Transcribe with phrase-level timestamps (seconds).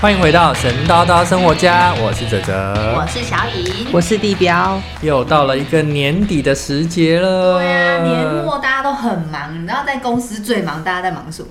[0.00, 3.86] 欢迎回到神叨叨生活家，我是哲哲我，是小颖。
[3.92, 7.58] 我是地标，又到了一个年底的时节了。
[7.58, 11.48] 对啊，年末大家都很忙，你知道在公司最忙，大家在忙什么？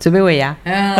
[0.00, 0.56] 准备尾牙。
[0.64, 0.96] 嗯，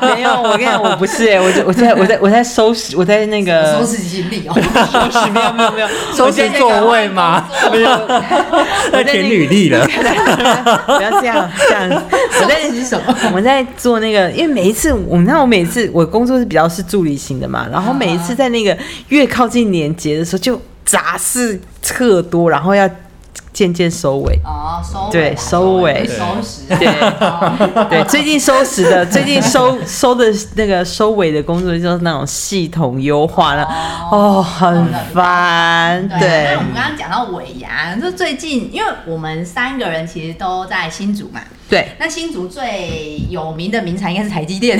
[0.00, 4.54] 没有，我跟你讲，我不是哎、我在我在我在我在收拾，我在那个收拾行李哦。
[4.90, 7.48] 收拾，没有没有没有，收拾座位吗？
[7.70, 7.88] 没有，
[8.90, 9.86] 在填履历了。
[9.86, 11.88] 不要这样这样，
[12.40, 13.16] 我在是什么？
[13.32, 18.76] 我在做那个，因为每一次我你看我每次我工作是比较是助理型的嘛，然后每一次在那个
[19.10, 22.90] 越靠近年节的时候，就杂事特多，然后要
[23.52, 24.38] 渐渐收尾。
[24.44, 26.76] 哦，收尾对收尾收拾。
[26.78, 33.64] 对哦 对，最近收拾的， 最近收收的那个收尾的工作就是那种系统优化了，
[34.10, 36.08] 哦，很烦。
[36.18, 41.40] 对那我，们刚刚讲到尾牙，就最近，因为我们三个人其实都在新竹嘛，
[41.72, 44.78] 对，那新竹最有名的名产应该是台积电。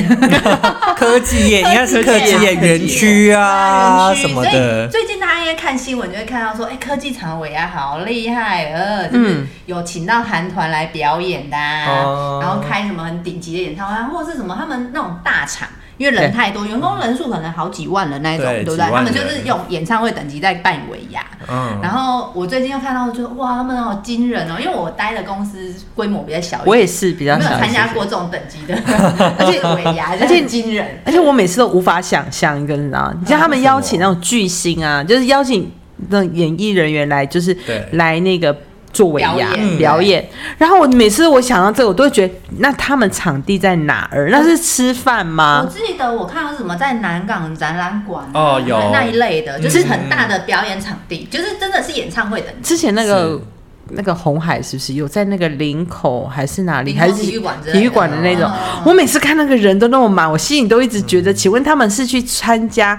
[0.94, 4.86] 科技业， 应该是科技业园区啊什么所以的。
[4.88, 15.66] 最近大家应该看新闻就会看到说，哎、科技厂尾啊好厉害，呃，就是嗯有请到韩团来表演的、啊，哦然后开什么很顶级的演唱会啊，或者是什么他们那种大场。
[15.98, 18.90] 因为人太多，员工人数可能好几万人那一种，对对不对？
[18.90, 21.24] 他们就是用演唱会等级在办尾牙。
[21.48, 24.56] 嗯，然后我最近又看到，就哇，他们好惊人哦！
[24.60, 28.74] 因为我待的公司规模比较小我也是比较没有小，参加过这种等级的，
[29.38, 31.00] 而且尾牙，而且惊人。
[31.04, 33.14] 而且我每次都无法想象一个，你知道吗？
[33.20, 35.70] 你像他们邀请那种巨星啊，就是邀请
[36.08, 38.56] 那种演艺人员来，就是对来那个
[38.92, 40.28] 做尾牙表演表演。
[40.58, 44.28] 然后我每次我想到这个，我都会觉得，那他们场地在哪儿？
[44.30, 45.72] 那是吃饭吗我吗？
[45.72, 52.68] 记得我看到是什么在南港展览馆啊哦有那一类的，嗯就是很大的表演场地，就是真的是演唱会等级。
[52.68, 53.40] 之前那个
[53.88, 56.94] 那个红海是不是有在那个林口还是哪里？
[56.94, 58.82] 还是体育馆体育馆的那种哦？
[58.86, 62.98] 我每次看那个人都那么满，我心里都一直觉得，请问他们是去参加？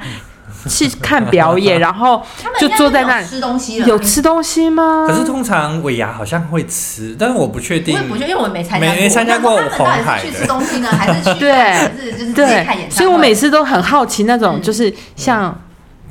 [0.69, 3.25] 去看表演， 然后他们就坐在那里。
[3.25, 5.05] 吃东西了，有吃东西吗？
[5.07, 8.01] 可是通常尾牙好像会吃，但是我不确我定也。
[8.03, 10.31] 不觉得，因为我没参加过，没没参加过红海的。
[10.31, 11.53] 吃东西呢，还是去 对。
[11.53, 12.89] 还是就是看演唱会？
[12.91, 14.61] 所以我每次都很好奇那种，嗯。
[14.61, 15.53] 就是像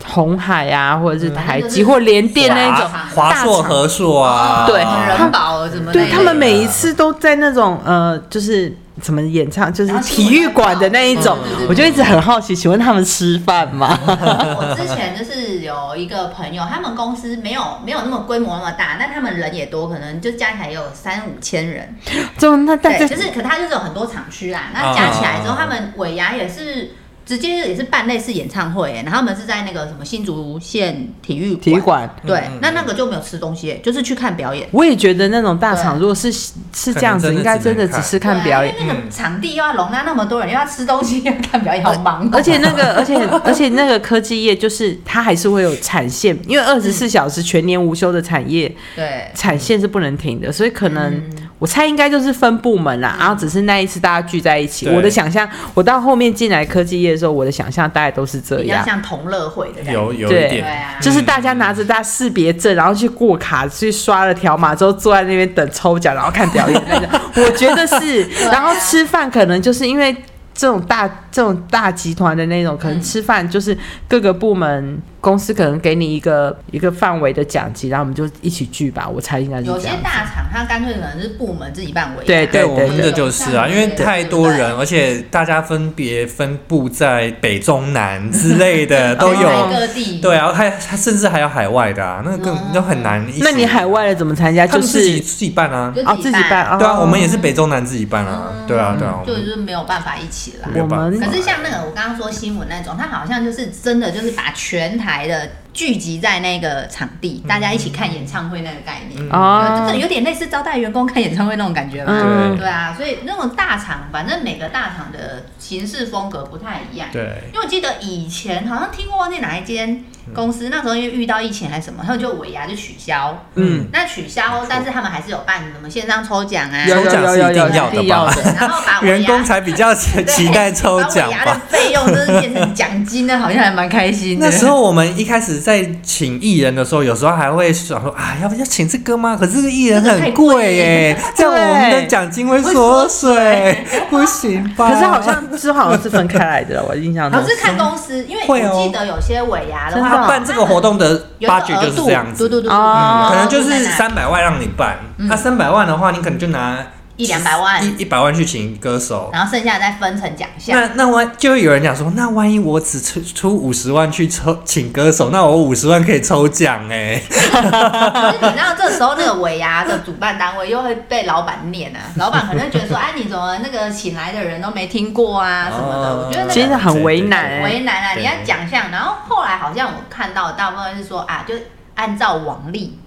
[0.05, 1.69] 红海啊，或者是台嗯。
[1.69, 11.39] 积或联电那种，华华硕、和硕啊，对人保什么对他们每一次都在那种呃，就是怎么演唱，就是体育馆的那一种
[11.69, 13.99] 我就一直很好奇，请问他们吃饭吗？
[14.07, 21.97] 我之前就是有一个朋友，他们公司没有没有那么规模那么大，但他们人也多，可能就加起来也有三五千人。
[22.37, 26.91] 就那但对，是就是可他就是有很多厂区啦，那加起来之后，哦他们尾牙也是。
[27.25, 32.09] 直接也是办类似演唱会、然后他们是在那个什么新竹县体育体育馆。
[32.27, 34.69] 对，嗯嗯那那个就没有吃东西、就是去看表演。
[34.73, 38.79] 我也觉得那种大场，如果是是这样子，应该真的只是看表演啊。
[38.81, 54.89] 因为那个场地又要容纳那么多人，又要吃东西，又 要看表演，好忙哦、而且那个，而且 而且那个科技业，就是它还是会有产线，因为二十四小时全年无休的产业，对，产线是不能停的，所以可能、嗯我猜应该就是分部门啦，然后只是那一次大家聚在一起。
[54.89, 58.85] 我的想象，我到后面进来科技业的时候，我的想象大概都是这比较样。
[58.85, 59.93] 像同乐会的感觉。
[59.93, 67.09] 有有一点，啊，就是大家拿着大家识别证，然后去过卡，去刷了条码之后，坐在那边等抽奖，然后看表演那种。
[67.37, 70.13] 我觉得是， 啊然后吃饭可能就是因为
[70.53, 79.09] 这种大这种大集团的那种，可能嗯吃饭就是各个部门公司可能给你一个一个范围的奖金，然后我们就一起聚吧。
[79.09, 79.89] 我猜应该是有些。
[80.03, 82.27] 大厂它干脆可能是部门自己办尾牙。
[82.27, 89.79] 对对我们的就是啊，因为太多人，而且大家分别分布在北中南之类的 都有台。
[89.79, 90.19] 各地。
[90.21, 93.41] 对啊，还还甚至还有海外的啊，那更嗯都很难一起。
[93.45, 94.67] 那你海外的怎么参加？
[94.67, 95.93] 他就是们自己自己办啊？
[95.95, 98.53] 就哦自己办，啊对啊，我们也是北中南自己办啊。
[98.67, 100.69] 对啊，对啊，就就是没有办法一起啦。
[100.75, 105.62] 我们可是像那个我刚刚说新闻那种，他好像就是真的就是把全台来的。
[105.73, 109.29] 聚集在那个场地，大家一起看演唱会那个概念。
[109.31, 112.13] 哦就有点类似招待员工看演唱会那种感觉嘛。
[112.13, 117.09] 嗯对啊，所以那种大厂，反正每个大厂的形式风格不太一样。
[117.13, 117.23] 对
[117.53, 120.05] 因为我记得以前好像听过忘记哪一间
[120.35, 123.45] 公司，那时候因为遇到疫情还是什么，他们就尾牙就取消。
[123.55, 131.63] 嗯，那取消，但是他们还是有办什么线上抽奖啊，有抽奖是一定要的吧一定要的然后把尾牙员工才比较期待抽奖把尾牙的吧。
[131.69, 134.47] 费用就是变成奖金呢，好像还蛮开心的。
[134.47, 139.37] 那时候我们一开始在请艺人的时候，有时候还会想说啊，要不要请这个吗？
[139.39, 140.75] 可是这个艺人很贵。
[140.77, 144.91] 耶， 这样我们的奖金会缩水，不行吧？
[144.91, 147.41] 可是好像是好像是分开来的，我印象中。
[147.41, 147.47] 好。
[147.47, 150.03] 像是看公司，因为我记得有些尾牙的？
[150.03, 156.79] 话，他办这个活动的有一个 budget 就是这样子，对对对，可能就是三百万让你办，那三百万的话，你可能就拿
[157.23, 159.31] 一两百万，一一百万去请歌手。
[159.33, 160.79] 然后剩下再分成奖项。
[160.79, 167.23] 那那万就会有人讲说，那万一我只出出五十万去抽请歌手，那我五十万可以抽奖哎。
[167.29, 176.09] 可是你知道这时候那个尾牙的主办单位又会被老板念啊， 老板可能会觉得说，哎，你怎么那个请来的人都没听过啊什么的？
[176.09, 181.55] 哦我觉得那个其实很为难很欸为难啊，你要奖项，然后后来好像我看到大部分是说啊，就
[181.95, 182.99] 按照往例，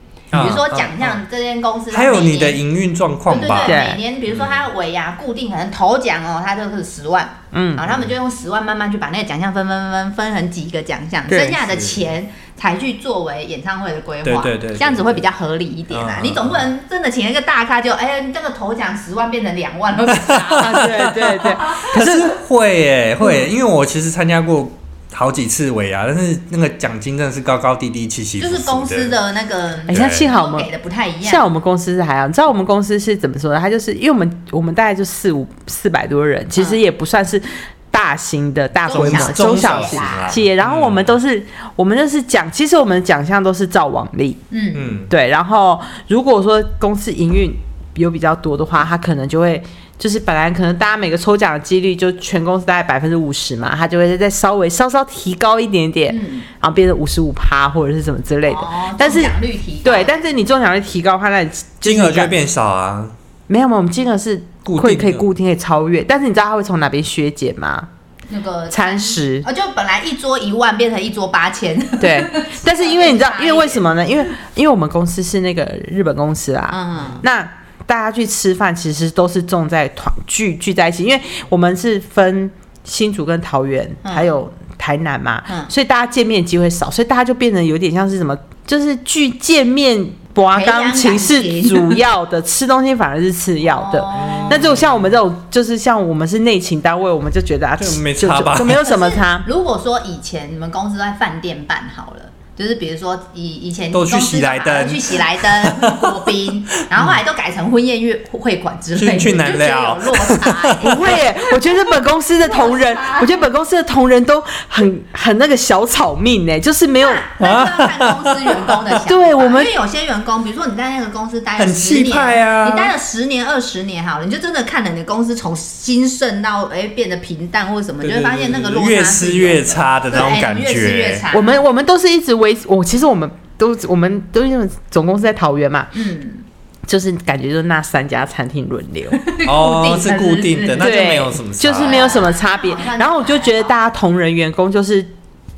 [0.44, 7.76] 比如说奖项这间公司它还有你的营运状况吧对对，对，每年比如说它尾牙固定可能头奖哦，它就是十万，嗯。
[7.76, 16.18] 然后他们就用十万慢慢去把那个奖项分分分分成几个奖项，剩下的钱才去作为演唱会的规划，对对对这样子会比较合理一点啊。
[16.20, 21.56] 嗯你总不能真的请一个大咖就哎，这个头奖十万变成两万都是他，啊对对对，
[21.94, 24.70] 可是会诶会因为我其实参加过
[25.18, 31.24] 好几次尾牙，但是那个奖金真的是高高低低、起起伏就是公司的那个，哎，像幸好我们给的不太一样。
[31.24, 33.58] 像我们公司是还好，你知道我们公司是怎么说的？
[33.58, 37.42] 它就是因为我们我们大概就四五四百多人，其实也不算是
[37.90, 40.56] 大型的大规模中小中小型企业。
[40.56, 41.42] 然后我们都是
[41.78, 45.30] 我们就是奖，其实我们的奖项都是照往例，嗯，嗯，对。
[45.30, 45.80] 然后
[46.10, 47.50] 如果说公司营运
[47.96, 49.64] 有比较多的话，它可能就会。
[49.97, 56.42] 就是本来可能大家每个抽奖的几率就全公司大概百分之五十嘛，它就会再稍微稍稍提高一点点，嗯。
[56.59, 58.57] 然后变成五十五趴或者是什么之类的。
[58.57, 61.50] 哦但是中奖率提对，但是你中奖率提高的话，那你
[61.80, 63.07] 金额就会变少啊。
[63.47, 64.81] 没有嘛，我们金额是固定的。
[64.81, 67.89] 会可以固定可以超越，但是你知道它会从哪边削减吗？
[68.30, 69.39] 那个餐食。
[69.45, 72.25] 哦，就本来一桌一万变成一桌八千，对，
[72.63, 74.03] 但是因为你知道 因为为什么呢？
[74.03, 74.25] 因为
[74.56, 77.47] 因为我们公司是那个日本公司啦，嗯，那
[77.86, 82.50] 大家去吃饭其实都是重在团聚聚在一起，因为我们是分
[82.84, 90.10] 新竹跟桃园，嗯还有台南嘛，嗯所以大家见面机会少，所以大家就变得有点像是什么，就是聚见面。
[90.36, 94.02] 拔培养钢琴是主要的，吃东西反而是次要的。
[94.02, 99.42] 哦那就像我们这种，就是像我们是内勤单位，我们就觉得啊，就没就差吧就就没有什么差。
[99.48, 102.24] 如果说以前你们公司在饭店办好了。
[102.57, 117.10] 就是比如说以以前都去公司喜来登都去喜来登国宾， 然后后来都改成婚宴乐会馆之类的，去得寮有落差、 不会耶，我觉得本公司的同仁，我觉得本公司的同仁都很很那个小草命呢，就是没有
[117.40, 119.06] 那就要看公司员工的想法。
[119.10, 131.19] 对我们因为有些员工，比如说你在那个公司待了很十年，气派啊你待了十年、二十年好了，你就真的看了你的公司从兴盛到哎变得平淡或者什么，你就会发现那个落差越是吃越差的那种感对越吃越。
[131.19, 131.31] 差。
[131.34, 136.44] 我们我们都是一直维我其实我们都我们都因为总公司在桃园嘛，嗯，
[136.86, 139.09] 就是感觉就是那三家餐厅轮流，
[139.47, 142.75] 哦，是固定的，那就，没有什么差，就是没有什么差别。
[143.00, 145.06] 然后我就觉得大家同仁员工就是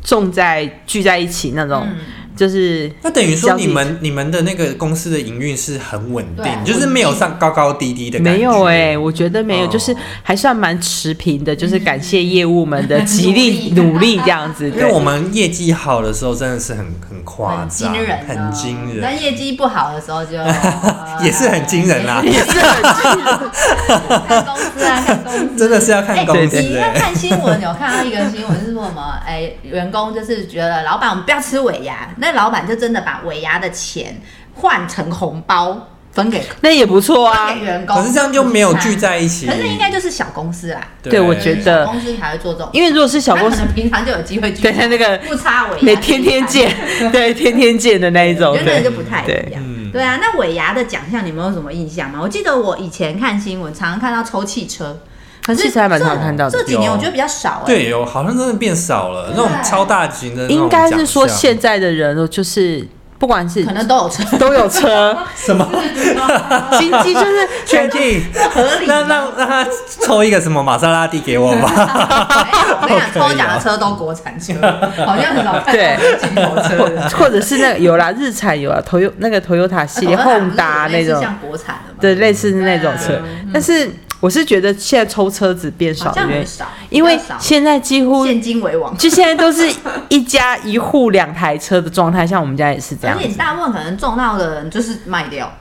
[0.04, 1.96] 重在聚在一起那种，嗯
[2.38, 8.32] 就是那等于说你们你们的那个公司的营运是很稳定，就是没有上高高低低的感觉。
[8.32, 14.68] 没有哎、我觉得没有，哦就是还算蛮持平的， 就是感谢业务们的极力努力这样子。
[14.70, 23.40] 因为对我们业绩好的时候真的是很很夸张，惊人哦，很惊人，但业绩不好的时候就 呃也是很惊人啦，也是很惊人
[24.28, 25.58] 看公司啊，看公司。
[25.58, 26.94] 真的是要看公司对你看。
[26.94, 29.20] 看新闻，有看到一个新闻是说什么？
[29.26, 34.22] 哎，员工就是觉得老板我们不要吃尾牙，那老板就真的把尾牙的钱
[34.56, 37.66] 换成红包分给那也不错啊分给。
[37.66, 37.96] 员工。
[37.96, 39.46] 可是这样就没有聚在一起。
[39.46, 46.74] 可是应该就是小公司啦，对我觉得小公司才会做这种，因为如果是小公司可，能平常就有机会聚，对他那个不差尾牙，每天天见，
[47.12, 49.62] 对天天见的那一种我，觉得那对个就不太一对样。
[49.64, 52.20] 嗯对啊，那尾牙的奖项你们有什么印象吗？
[52.22, 55.00] 我记得我以前看新闻，常常看到抽汽车，
[55.48, 62.86] 可是其实还蛮常看到的有这几年我觉得比较少哎、对，有好像真的变少了，那种超大型的应该是说现在的人就是
[63.20, 65.68] 不管是可能都有车， 都有车， 什么？
[66.78, 68.24] 经济就是确定？
[68.54, 69.08] 合理那吗。
[69.10, 69.68] 让让他
[70.02, 72.78] 抽一个什么玛莎拉蒂给我吧。
[72.88, 74.54] 没有我跟抽奖的车都国产车，
[75.04, 75.98] 好像很少看对。
[75.98, 77.18] 到进口车。
[77.18, 83.20] 或者是那个有啦，日产有啊，头有那个 Toyota 系列、啊宏达那种，像国产的嘛，对，类似是那种车。
[83.52, 83.90] 但是
[84.20, 88.98] 我是觉得现在抽车子变少因，像很少，因为现在几乎现金为王。
[88.98, 89.72] 就现在都是
[90.10, 93.24] 一家一户两台车的状态，像我们家也是这样子。
[93.24, 95.52] 而且大部分可能中到的人就是卖掉，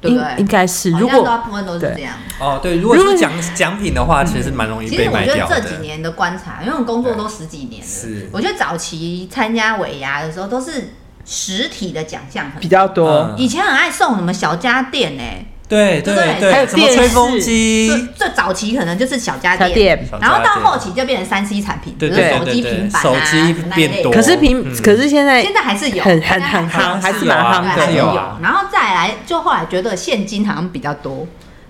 [0.00, 0.26] 应对不对？
[0.38, 2.14] 应该是，如果大部分都是对这样。
[2.40, 5.40] 哦，对，如果如果是奖奖品的话，其实是蛮容易其实我被卖掉的。
[5.40, 10.94] 觉得这几年的观察，因为我工作都十几年了，是我觉得早期参加尾牙的时候都是
[11.24, 17.88] 实体的奖项很比较多嗯，以前很爱送什么小家电哎、对对对还有什么电吹风机。
[17.88, 19.98] 最，最早期可能就是小家电。
[20.20, 20.62] 然后到电。
[20.62, 24.12] 后期就变成三 C 产品，对比如对手机、对对平板啊，手机变多。
[24.12, 24.82] 可是平，嗯。
[24.82, 28.12] 可是现在现在还是有，很很很还夯，还是蛮夯，还是有的。
[28.14, 28.18] 有。
[28.18, 28.38] 啊。
[28.42, 31.26] 然后再来，就后来觉得现金好像比较多，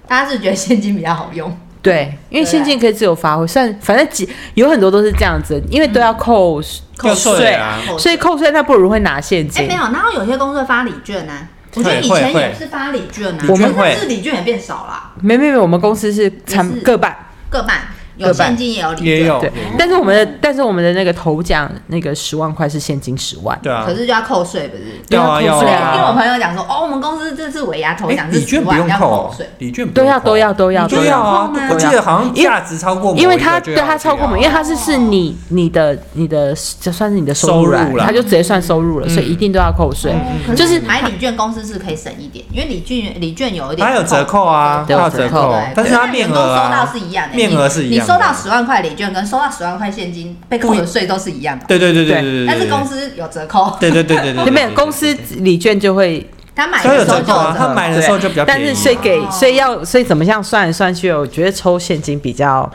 [0.07, 6.61] 大家是觉得现金比较好用， 对，因为对现金可以自由发挥，算反正几有很多都是这样子，因为都要扣
[6.97, 7.79] 扣税啊。
[7.99, 9.63] 所以扣税那不如会拿现金。
[9.63, 9.83] 哎，金没。
[9.83, 11.33] 有，然后有些公司会发礼券呢、
[11.75, 13.93] 我觉得以前也是发礼券啊，礼券会。
[13.93, 17.17] 但是礼券也变少了，没没没，我们公司是也参是各半。
[17.49, 17.83] 各半
[18.23, 19.41] 有现金也有礼券，也有。
[19.41, 23.85] 对，但是我们的但是我们的那个头奖那个十万块是现金十万，对啊。
[23.87, 25.01] 可，是就要扣税，不是？
[25.11, 26.13] 要啊要我那天听我啊。
[26.13, 29.09] 朋友讲说，哦，我们公司这次尾牙头哎，奖是礼券不十万，要用扣。
[29.29, 31.03] 扣税。，礼券不都要用都要都要都要。
[31.03, 31.21] 都要。
[31.21, 31.51] 啊！
[31.71, 40.13] 我记得好像价值超过因为他对他超过某，因为他是是你你的你的就算是你的收入了，他就直接算收入了，所以一定都要扣税。
[40.47, 45.53] 可就是买礼券公司是可以省一点，因为礼券礼券有一点它有折扣啊，对它有折扣。
[45.53, 52.47] 对，但是它面额收到啊是，一样的，面额是一样收到十万块礼券跟收到十万块现金被扣的税都是一样的，对对对对对对。
[52.47, 58.65] 但是公司司有折扣，对对对对对，没有公司礼券就会， 他买的时候就折扣啊，它买的时候就比较便宜。
[58.65, 62.71] 但是所以给哦所以要所以怎么样算来算去，我觉得抽现金比较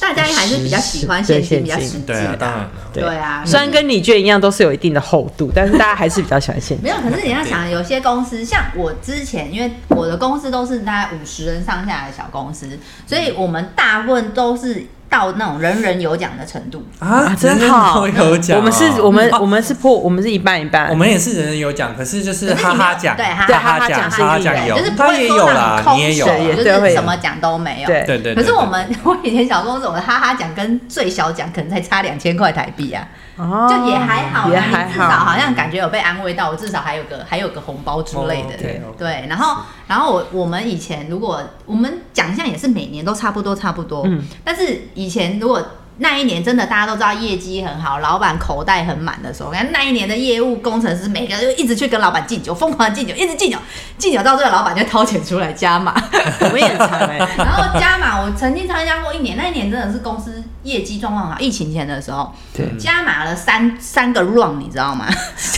[0.00, 2.70] 大家还是比较喜欢现金，比较实际的。
[2.92, 6.82] 对对啊，虽然跟礼券一样都是有一定的厚度，但是大家还是比较喜欢现金。
[6.82, 12.66] 没有，可是你要想，有些公司像我之前，因为我的公司都是大概五十人上下的小公司，
[13.06, 16.86] 所以我们大部分都是到那种人人有奖的程度。
[17.00, 18.06] 啊真好。
[18.06, 18.56] 人人有奖。
[18.56, 18.60] 哦。
[18.60, 19.38] 我们是我们哦。
[19.40, 24.66] 我们是破我们是一半一半，我们也是人人有奖，可是就是哈哈奖，对哈哈奖，哈哈奖是哈哈奖。
[24.66, 27.86] 有就是，不它也会说让有啦你，空也有就是什么奖都没有。
[27.86, 28.04] 对。
[28.06, 28.34] 对对。
[28.34, 33.06] 可是我们我以前小公司，我的哈哈奖跟最小奖可能才差两千块台币啊，
[33.40, 34.92] 哦就也还好啦，也还好。
[34.92, 38.56] 至少好像感觉有被安慰到，我至少还有个还有个红包之类的。
[38.98, 44.22] 对，然后然后我我们以前如果我们奖项也是每年都差不多差不多，嗯。
[44.44, 45.62] 但是以前如果
[46.02, 53.58] 那一年真的大家都知道业绩很好，老板口袋很满的时候，看那一年的业务工程师每个人就一直去跟老板敬酒，疯狂的敬酒，一直敬酒，
[53.98, 55.94] 敬酒到最后老板就掏钱出来加码。
[56.40, 65.06] 我们也很长哎， 然后加码，我曾经参加过一年，那一年真的是公司业绩状况好，疫情前的时候，对加码了三三个 run，你知道吗？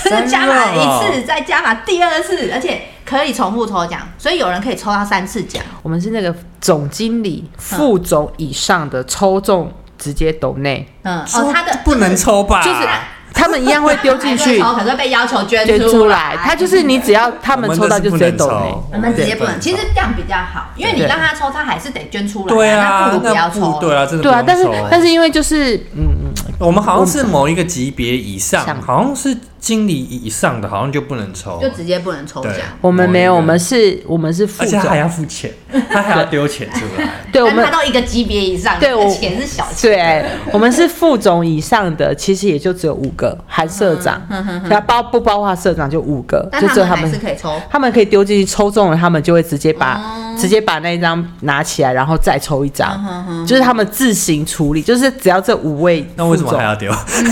[0.05, 5.63] 就是加码了一次，再加码第二次，而且可以重复抽奖，所以有人可以抽到三次奖。
[5.83, 9.73] 我们是那个总经理、副总以上的抽中
[10.03, 12.61] 直接抖内，嗯，哦，他的不能抽吧？
[12.63, 12.81] 就是
[13.33, 16.35] 他们一样会丢进去抽，可能会被要求捐捐出来。
[16.35, 16.37] 来。
[16.43, 18.75] 他就是你只要他们抽到就直接抖内。
[18.93, 22.47] 我们直接不能，其实这样比较好，因为你让他抽，他还是得捐出来。
[22.47, 23.79] 对啊，那不如不要抽。
[23.81, 32.55] 对啊，真的对啊，但是但是因为就是嗯嗯，我们好像是某一个级别以上，好像是经理以上的，好像就不能抽，就直接不能抽奖。
[32.81, 35.53] 我们没有，我们是我们是副总而且他，还要付钱，
[35.89, 37.09] 他还要丢钱出来。
[37.33, 39.93] 对我们但他都一个级别以上，对我钱是小钱。
[39.93, 44.21] 对，我们是副总以上的，其实也就只有五个，含社长，
[44.69, 47.55] 那包不包括社长就五个，但就只有他们还是，可以抽。
[47.71, 56.91] 他们可以丢进去抽中了，他们就会直接把、哦直接把那一张拿起来，然后再抽一张，嗯就是他们自行处理，就是只要这五位那为什么还要丢？
[57.21, 57.31] 你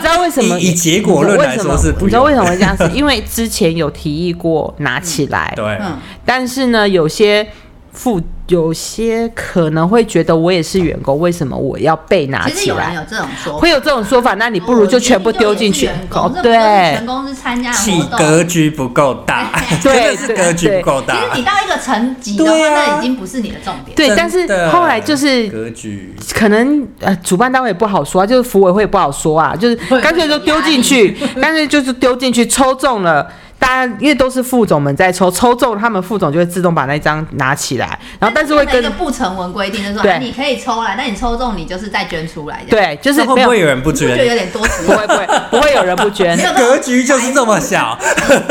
[0.00, 0.58] 知道为什么？
[0.58, 1.56] 以以结果论来
[2.04, 2.76] 你知道为什么会这样？
[2.76, 2.88] 子？
[2.94, 7.46] 因为之前有提议过拿起来， 对，嗯，但是呢，有些
[7.92, 12.54] 副有些可能会觉得我也是员工，为什么我要被拿起来？
[12.54, 16.70] 其实有人有这种说法，会有这种说法，那你不如就全部丢进去哦我明明就也是员。
[16.90, 18.02] 工是对全公司参加的气。
[18.16, 19.50] 格局不够大，
[19.82, 21.20] 对是格局不够大其。
[21.20, 23.94] 实你到一个层级的话，那已经不是你的重点。
[23.96, 33.28] 对，但是后来就是格局，可能呃，主办单位也不好说啊，就是服委会也不好说啊，就是干脆就丢进去，干脆就是丢进去，抽中了。
[33.60, 37.86] 大家因为都是副总们在抽，抽中他们副总就会自动把那张拿起来，
[38.18, 44.34] 然后但是会跟变成一个不成文规定，就是说哎啊你可以抽来，但你抽中你就是再捐出来。，对，就是那会不会有人不捐觉得有？
[44.34, 47.98] 点多此不会不会不会有人不捐格局就是这么小，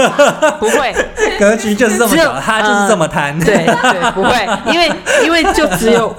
[0.59, 0.95] 不会，
[1.39, 3.37] 格局就是这么小，他就是这么贪。
[3.39, 4.91] 对对，不会，因为
[5.23, 6.15] 因为就只有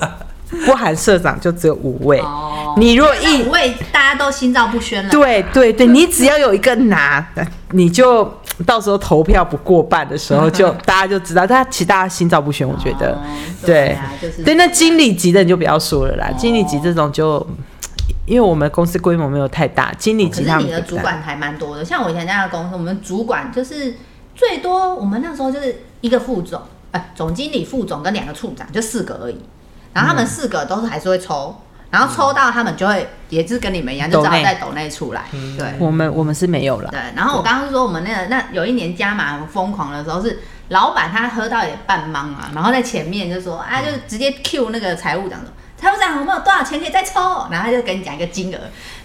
[0.66, 5.10] 不含社长就只有五位，哦，你如果一五位大家都心照不宣了。
[5.10, 7.24] 对对对，你只要有一个拿，
[7.72, 8.24] 你就
[8.66, 13.12] 到时候投票不过半的时候就， 大家就知道，大家其实大家心照不宣，我觉得。
[13.12, 13.18] 哦
[13.62, 17.46] 对对啊，就是对，那经理级的你就不要说了啦，哦经理级这种就，
[18.26, 23.94] 因为我们公司规模没有太大，经理可级他们是你的主管还蛮多的，像我以前那家公司，我们主管就是
[24.34, 26.60] 最多，我们那时候就是一个副总，
[26.92, 29.38] 哎、总经理、副总跟两个处长，就四个而已。
[29.92, 31.54] 然后他们四个都是还是会抽，
[31.90, 35.24] 然后抽到他们就会也是跟你们一样，就只好在抖内出来。
[35.58, 36.90] 对我们我们是没有了。
[36.90, 37.00] 对。
[37.14, 40.40] 然后我刚刚说我们那个那有一年加码很疯狂的时候是。
[40.70, 47.48] 老板他喝到也半懵啊，然后在前面就说啊，就直接 Q 那个财务长说，财务长我们有多少钱可以再抽？
[47.50, 48.58] 然后他就跟你讲一个金额，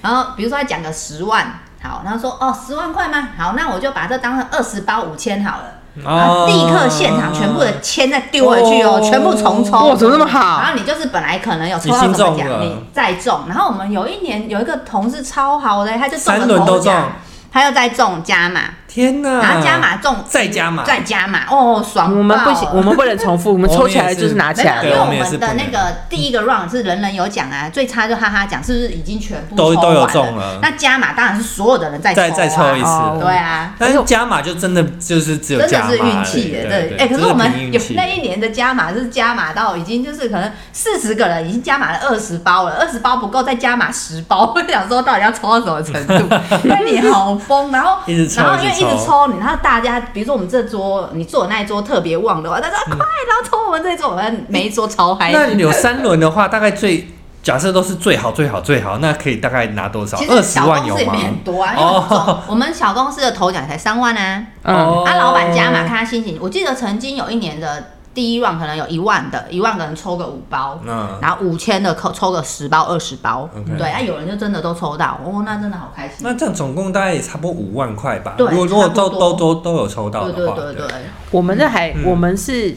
[0.03, 3.29] 然后比如说他讲个十万，好，然后说哦十万块吗？
[3.35, 5.74] 好，那我就把这当成二十包五千好了。
[6.03, 9.87] 然后立刻现场全部的签再丢回去哦，全部重抽。
[9.87, 10.59] 哇，怎么那么好？
[10.61, 13.41] 然后你就是本来可能有抽到什么奖，你再中。
[13.47, 17.13] 然后我们有一年有一个同事超好的，他就中了头奖，
[17.51, 18.61] 他又再中加码。
[18.95, 19.41] 天哪！
[19.41, 22.17] 然后加码中，再加码，再加码，哦，爽！
[22.17, 24.81] 我们不行，我们不能重复，我们 抽起来就是拿起来。
[24.85, 30.59] 因为我们的那个第一个 round 是人人有奖啊，最差就哈哈奖，是不是已经全部都都有中了？
[30.61, 33.73] 那加码当然是所有的人再再再抽一次，对啊。
[33.77, 36.95] 但是加码就真的就是只有真的是运气的，对。
[36.97, 46.33] 哎，可是我们有那一年的加码是加码到已经就是可能四十个人已经加码了二十包了，二十包不够再加码十包，我想说到底要抽到什么程度？
[46.63, 47.97] 那你好疯，然后
[48.37, 49.55] 然后因为一直抽，你然后。
[49.63, 55.31] 大家，比如说我们这桌，你坐的那一桌特别旺的话，他说快，然后抽我们这桌，我们每一桌超嗨。
[55.31, 57.07] 那有三轮的话，大概最
[57.41, 60.17] 假设都是最好最好最好，那可以大概拿多少？
[60.29, 61.13] 二十万有吗？
[61.13, 64.45] 很多啊，哦，我们小公司的头奖才三万啊。
[64.63, 66.37] 哦，啊，老板家嘛，看他心情。
[66.39, 67.94] 我记得曾经有一年的。
[68.15, 76.19] 第一 round 可能有一万的，一万个人抽个五包，嗯，然后五千的抽抽个十包、二十包，对，啊，有人就真的都抽到，哦，那真的好开心。
[76.21, 78.35] 那这样总共大概也差不多五万块吧？
[78.37, 80.87] 对，如果如果都都都都有抽到的话，对对对。
[81.29, 82.73] 我们的还，我们是，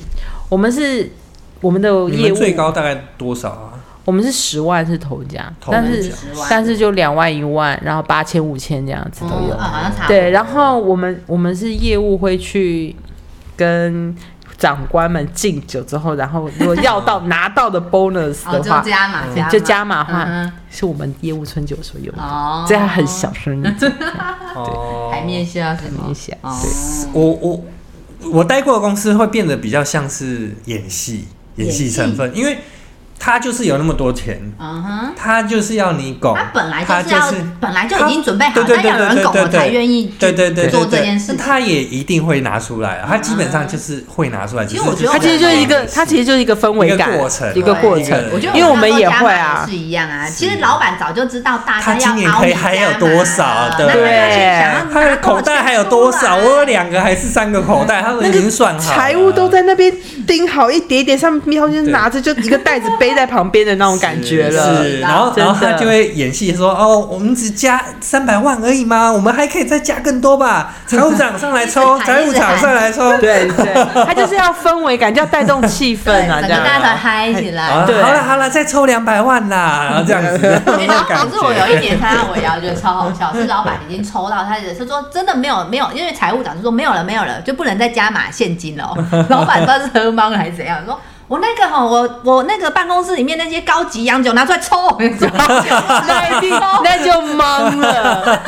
[0.49, 1.13] 我们是
[1.61, 3.73] 我们的业务最高大概多少啊？
[4.05, 6.13] 我们是十万是头奖，但是
[6.51, 9.57] 但是就两万一万，然后八千五千这样子都有，
[10.09, 10.31] 对。
[10.31, 12.97] 然后我们我们是业务会去
[13.57, 14.17] 跟。
[14.59, 22.19] 长官们敬酒之后，然后如果要到拿到的 bonus 的话，就加码，就加码话，是我们业务春酒时候有的，
[22.67, 23.89] 这样很小声的， 对，
[25.13, 26.37] 台面下台面下。
[27.13, 27.65] 我我
[28.33, 32.59] 我待过的公司会变得比较像是演戏，演戏成分，因为。
[33.19, 41.35] 他就是有那么多钱，嗯哼，他就是要你拱，他本来就是要，本来就已经准备好，但要有人拱了才愿意，对对对，做这件事。
[41.35, 44.65] 他也一定会拿出来，他基本上就是会拿出来。
[44.65, 48.17] 其实我觉得，他其实就是一个，他其实就是一个氛围感过程，一个过程。
[48.33, 50.29] 我觉得，因为我们也会啊，是一样啊。
[50.29, 56.37] 其实老板早就知道大家要今年可以还有多少，对，他的口袋还有多少？
[56.37, 59.93] 我有两个还是三个口袋，他已经算好，财务都在那边
[60.27, 63.89] 盯好一叠叠，上面喵就拿着就一个袋子背在旁边的那。
[63.89, 69.11] 那种感觉了，是，然后然后他就会演戏说：“哦，我们只加三百万而已吗？
[69.11, 73.73] 我们还可以再加更多吧？” 财务长上来抽，财务长上来抽，对对，
[74.05, 77.83] 他就是要氛围感，就要带动气氛啊，这样大家嗨起来。
[77.87, 80.63] 对，好了好了，再抽两百万啦，然后这样子。
[80.67, 88.95] 然后导致我有一年参加尾牙，觉得超好笑，是老板已经抽到，他是说真的没有没有，因为财务长就说没有了没有了，就不能再加码现金了。
[89.31, 91.01] 老板不知道是喝懵还是怎样，说。
[91.29, 95.07] 我那个哈，我我那个办公室里面那些高级洋酒拿出来抽，那
[96.83, 98.41] 那就懵了。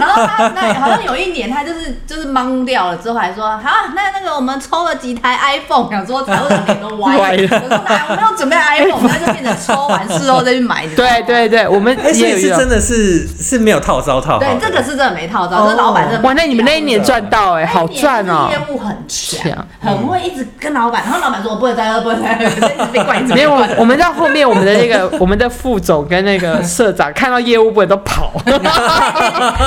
[0.00, 7.20] 然后他那好像有一年他就是就是懵掉了，之后还说好，那那个我们抽了几台 iPhone，想说财务长脸都歪了。
[7.22, 10.86] 我说我们要准备 iPhone，他就变成抽完事后再去买。
[10.96, 14.38] 对对对，我们也是真的是是没有套招套。
[14.38, 16.26] 对，这个是真的没套招，这老板真的。
[16.26, 18.48] 哇，那你们那一年赚到哎，好赚哦。
[18.50, 21.65] 业务很强，很会一直跟老板，然后老板说我不。
[21.66, 28.56] 不能再喝，不能再喝，一直被灌，一直没有，我们到后面，我们的那个，我们的副总跟那个社长看到业务部都跑，然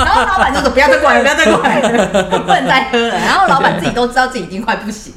[0.06, 3.14] 后老板就说不要再灌了，不要再灌了，不能再喝了。
[3.18, 5.12] 然后老板自己都知道自己已经快不行，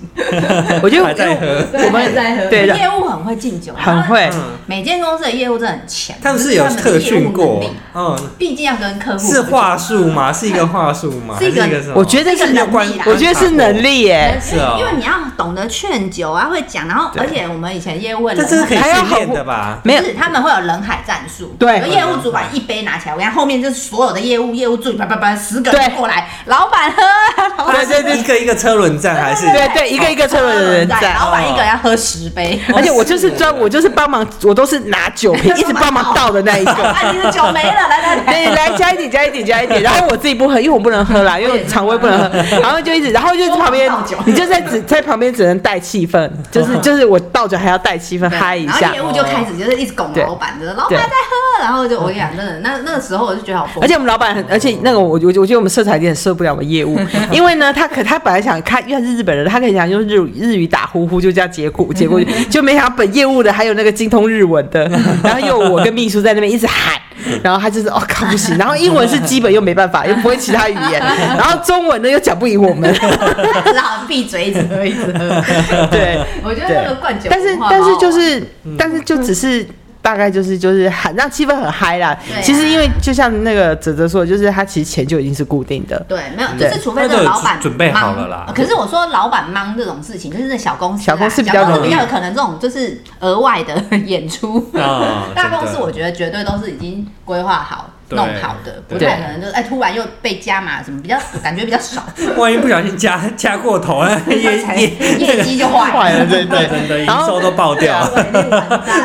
[0.81, 2.47] 我觉得还在喝，我们在喝。
[2.47, 4.29] 对，业务很会敬酒，很会。
[4.65, 10.33] 每间公司的业务真的很强，他们是有特训过，嗯，毕竟要跟客户是话术吗？
[10.33, 11.37] 是一个话术吗？
[11.39, 11.65] 是一个，
[11.95, 16.61] 我觉得是能力，我觉得是能力耶，是啊，因为你要懂得劝酒啊，会。
[16.73, 19.77] 讲，然后而且我们以前业务这是可以训练的吧？
[19.83, 21.55] 没有，他们会有人海战术。
[21.59, 29.45] 对，业务主管一杯拿起来，我看后面就是所有的业务业务助理，叭叭叭，十个人过来，老板喝，对对对，一个一个车轮战还是？
[29.51, 36.71] 对对，一个一个车轮人战，老板一个人要喝十杯，而且我就是专，我就是帮忙，我都是拿酒瓶一直帮忙倒的那一个。
[36.71, 42.29] 哎， 你的酒没了，来来来，来加一点，加一点，加一点，然后我自己不喝，因为我不能喝啦， 因为肠胃不能喝，
[42.61, 43.91] 然后就一直，然后就旁边，
[44.25, 48.91] 你就在只在旁边只能带气氛，就就是就是我倒酒还要带气氛嗨一下。
[48.91, 48.95] 然后。
[48.95, 50.23] 业务就开始就是一直拱对。
[50.23, 53.83] 老板，就是老板在喝，然后就我跟你讲，真的，那那个时候我就觉得好疯。
[53.83, 56.97] 而且我们老板很，而且那个我我我觉得我们色彩店很受不了我们业务，
[57.31, 64.89] 因为呢，他可他本来想看，因为他是日本人，他可以想用日语日语打呼呼， 就这样接过接过去，就没想到本业务的还有那个精通日文的，
[65.23, 66.99] 然后又我跟秘书在那边一直喊，
[67.43, 71.01] 然后他就是哦靠不行，然后英文是基本又没办法，又不会其他语言，
[71.37, 75.87] 然后中文呢又讲不赢我们，只好闭嘴，一直喝，一直喝。
[75.91, 76.19] 对。
[76.43, 78.43] 我觉得那个灌酒但是但是就是，
[78.77, 79.65] 但是就只是
[80.01, 82.13] 大概就是就是很让气氛很嗨啦。
[82.41, 85.97] 其实因为就像那个泽泽说的，就是他其实钱就已经是固定的。
[86.09, 88.51] 对，没有，就是除非这个老板准备好了啦。
[88.53, 94.57] 可是我说老板忙这种事情，就是那小公司啊，小公司比较比较有可能这种就是额外的 演出。
[94.73, 102.03] 啊大公司我觉得绝对都是已经规划好、对弄好的，不太可能就是哎突然又被加码什么，比较 感觉比较少，
[102.37, 108.09] 万一不小心加加过头了， 业业业绩就坏坏了，对对真的营收都爆掉。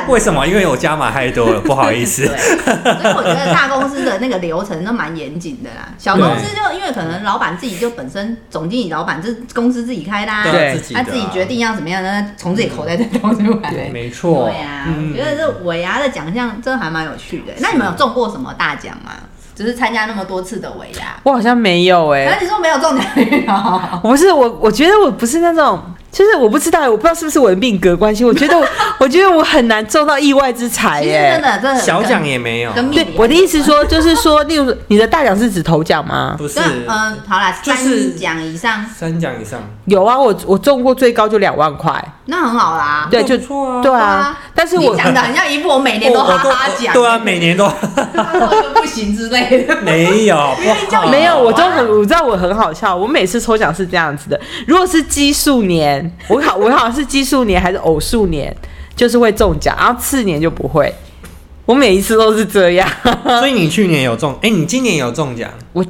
[0.09, 0.47] 为什么？
[0.47, 3.03] 因为我加码太多了，不好意思对，。
[3.03, 5.89] 所以我觉得大公司的那个流程都蛮严谨的啦。
[5.99, 13.71] 小公司就因为可能老板自己就本身总经理、老板这公司自己开的、啊，对他自己决定要怎么样呢，从自己口袋再掏出来。
[13.71, 14.49] 对没错。
[14.49, 17.53] 对呀、嗯我觉得这尾牙的奖项真的还蛮有趣的。
[17.59, 19.13] 那你们有中过什么大奖吗？
[19.55, 24.01] 只是参加那么多次的维亚，我好像没有哎、那你说没有中奖率哦？
[24.05, 28.67] 我不是我，我觉得我不是那种，就是我不知道，我不知道是不是我的命格关系，我觉得我，
[29.01, 31.81] 我觉得我很难中到意外之财其实耶、真的真的。
[31.81, 36.35] 小奖也没有，跟对，我的意思说，就是说，例如你的大奖是指头奖吗？
[36.39, 36.55] 不是。
[36.55, 43.07] 对，嗯，好啦，就是三奖以上，三奖以上，有啊，我我中过最高就两万块，那很好啦。
[43.11, 43.83] 对，就不错啊。
[43.83, 47.69] 对啊对啊，但是我你讲的很像一副我每年都我哈哈奖，对啊，每年都。
[47.69, 49.77] 都不行之类的。
[49.83, 52.97] 没有，不好没有，我都很，我知道我很好笑。
[52.97, 58.55] 我每次抽奖是这样子的：如果是奇数年， 我好我好像是奇数年还是偶数年，
[58.97, 60.93] 就是会中奖，然后次年就不会。
[61.65, 62.89] 我每一次都是这样。
[63.25, 65.51] 所以你去年有中，哎，你今年有中奖？
[65.73, 65.85] 我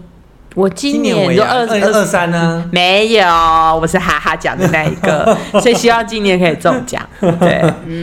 [0.58, 2.64] 我今今年年就二尾牙二二三呢？
[2.72, 3.24] 没有，
[3.80, 7.00] 我是哈哈奖的那一个，所 以希望今年可以中奖。
[7.38, 7.62] 对，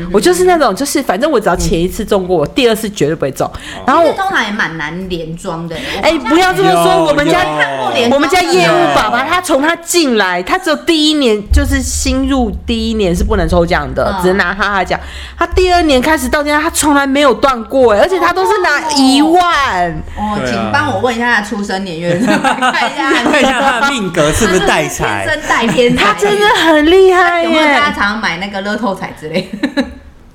[0.10, 3.52] 我就是那种，就是反正我只要前一次中过，我第二次绝对不会中。
[3.86, 5.76] 然后通常也蛮难连装的。
[6.02, 14.98] 哎、不要这么说，我们家看过连我们家业务有爸爸，他从他进来，他只有第一年就是新入第一年是不能抽奖的，嗯只能拿哈哈奖。
[15.38, 19.92] 他第二年开始到现在，他从来没有断过，哎而且他都是拿一万。
[20.18, 25.40] 哦，请帮我问一下他出生年月日， 看一下看一下他的命格是不是带财天？
[25.40, 27.92] 生带偏财，他真的很厉害有没有大家！
[27.92, 29.84] 常常买那个乐透彩之类的？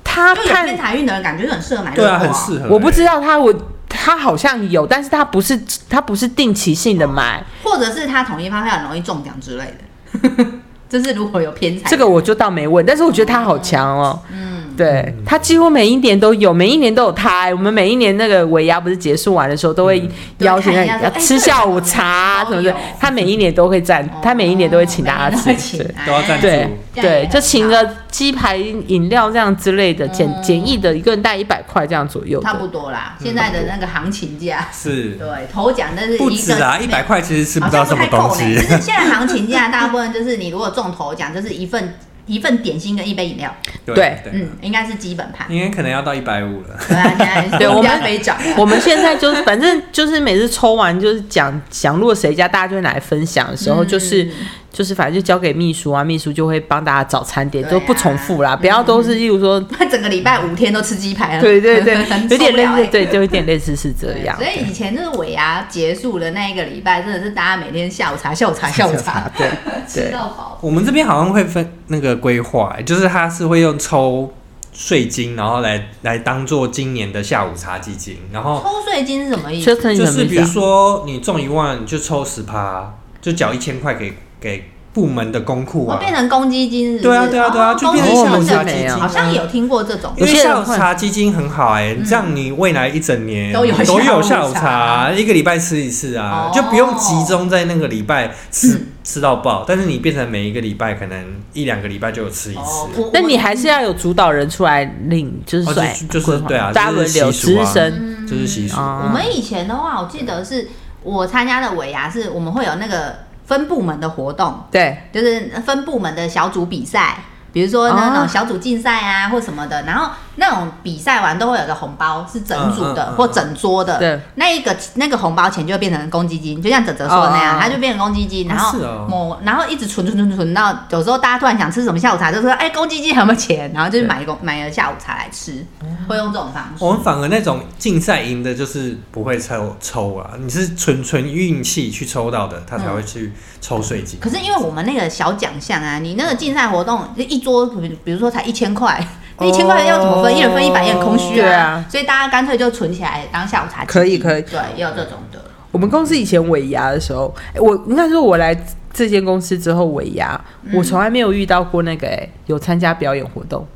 [0.03, 2.68] 他看就有偏财运的人，感觉就很适合买乐透对啊，很适合。
[2.68, 3.55] 我不知道他我
[3.88, 10.44] 他好像有，但是他不是他不是定期性的买，或者是他统一发票很容易中奖之类的。
[10.90, 14.20] 就是如果有偏财，这个我就倒没问，但是我觉得他好强哦。
[14.33, 17.51] 嗯，对他几乎每一年都有，每一年都有他。
[17.51, 25.77] 我们每一年那个尾牙不是结束完的时候，都会邀请他吃下午茶什么的他每一年都会站，他每一年都会请大家吃。
[25.77, 32.71] 对都要赞助对对，就请好个鸡排、饮料这样之类的，简简易的，一个人带一百块这样左右差不。
[32.71, 33.17] 多啦。
[33.21, 38.31] 现在的那个行情价，是对头奖，但是不一个止啊，一百块其实吃不到什么东。
[38.31, 38.61] 西就。
[38.61, 41.97] 是现在行情价，大部分就是你如果中头奖，就是一份
[42.31, 45.51] 一份点心跟一杯饮料，对对，嗯，应该是基本盘。
[45.51, 46.79] 应该可能要到一百五了。
[46.88, 54.31] 对啊，现在对我们物价飞涨， 我们现在就是，反正就是每次抽完就是讲讲，如果谁家大家就会拿来分享的时候，就是嗯
[54.73, 61.95] 就是反正就交给秘书啊，秘书就会帮大家找餐点，都不重复啦，不要都是例如说， 他整个礼拜五天都吃鸡排了，对对对，
[62.31, 64.37] 有点类似，对，就有点类似是这样。
[64.37, 69.49] 所以以前就是尾牙结束的那一个礼拜，真的是大家每天下午茶、下午茶、下午茶， 对
[69.89, 70.59] 吃对到饱。
[70.63, 74.33] 我们这边好像会分那个规划，就是他是会用抽
[74.73, 79.75] 税金，然后来来当做今年的下午茶基金，然后抽税金是什么意思？
[79.97, 80.45] 就是比如？
[80.45, 85.98] 说你中一万就抽十趴，就缴一千块给给部门的公库啊。
[85.98, 87.03] 变成公积金是不是？
[87.05, 90.12] 对啊对啊对啊哦就变成下午茶基金好像有听过这种。
[90.16, 94.61] 因为有些下午茶基金很好哎、这样你未来一整年都有都有下午茶。
[94.61, 96.53] 茶，一个礼拜吃一次啊，哦。
[96.53, 101.24] 就不用集中在那个礼拜吃、嗯吃到爆，但是你变成每一个礼拜可能
[101.55, 103.11] 一两个礼拜就有吃一次。
[103.14, 108.79] 那你还是要有主导人出来领，就是就就是对啊大家轮流就是习俗。
[108.79, 110.68] 我们以前的话，我记得是
[111.03, 113.20] 我参加的尾牙，是我们会有那个
[113.51, 117.19] 分部门的活动，对，就是分部门的小组比赛。
[117.53, 118.21] 比如说那哦。
[118.21, 124.21] 种小组竞赛啊或什么的，然后那种比赛完都会有个红包是整组的、或整桌的，对。
[124.35, 135.65] 那一个那个红包钱就会变成公积金，就像泽泽说的那样，哦它就变成公积金，然后某、然后一直存存存存到有时候大家突然想吃什么下午茶，就说哎公积金还有没有钱，然后就是买公买了下午茶来吃，
[136.09, 136.85] 会用这种方式。
[136.85, 144.21] 我们反而那种竞赛赢的，就是不会抽抽啊，你是纯纯运气去抽到的，他才会去抽税金。
[144.21, 149.05] 可是因为我们那个小奖项啊，你那个竞赛活动就一桌，比比如说才一千块，
[149.38, 150.37] 那一千块要怎么分？
[150.37, 151.42] 一人分一百也很空虚啊。
[151.42, 153.85] 对啊所以大家干脆就存起来当下午茶。
[153.85, 155.42] 可以可以对，也有这种的。
[155.72, 158.57] 我们公司以前尾牙的时候，我应该说我来
[158.92, 163.66] 这间公司之后尾牙，嗯我从来没有遇到过那个、诶有参加表演活动。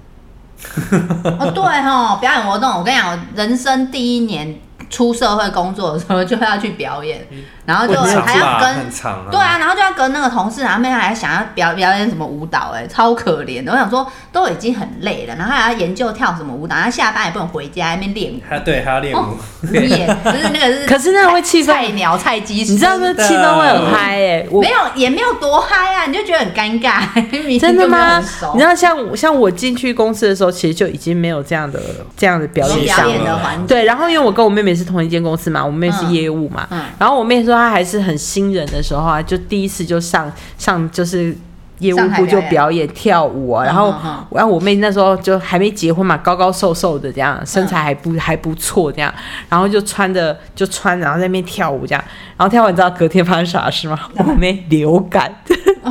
[1.38, 4.58] 哦，对哈，表演活动，我跟你讲，人生第一年
[4.90, 7.26] 出社会工作的时候就要去表演，
[7.66, 8.90] 然后就还要跟。
[9.30, 13.72] 对啊，然后就要跟那个同事，然后面还想要表表演什么舞蹈、哎，超可怜的。
[13.72, 18.40] 我想说，都已经很累了，然后还要研究跳什么舞蹈，然后下班也不能回家，在那边练舞。
[18.48, 19.36] 他对，还要练舞。
[19.72, 28.20] 演，就是那个是， 可是那个会气氛菜鸟菜鸡，你知道那气氛会很嗨哎、我没有也没有多嗨啊，你就觉得很尴尬， 明明真的吗？
[28.54, 31.80] 你知道像我像我进去公司的时候，其实就已经没有这样的
[32.16, 41.36] 这样的表演表演的环节，对，然后因为我跟我妹妹是同一间公司嘛，我妹妹是业务嘛，嗯然后我妹说她还是很新人的时候啊，就第一次就上上就是
[41.80, 43.92] 业务部就表演跳舞啊，然后
[44.30, 49.12] 然后我妹那时候就还没结婚嘛，高高瘦瘦的这样，身材还不还不错这样，
[49.48, 52.04] 然后就穿着就穿，然后在那边跳舞这样，
[52.36, 53.98] 然后跳完你知道隔天发生啥事吗？
[54.18, 55.30] 我妹流感，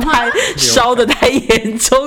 [0.00, 1.98] 太烧的太严重，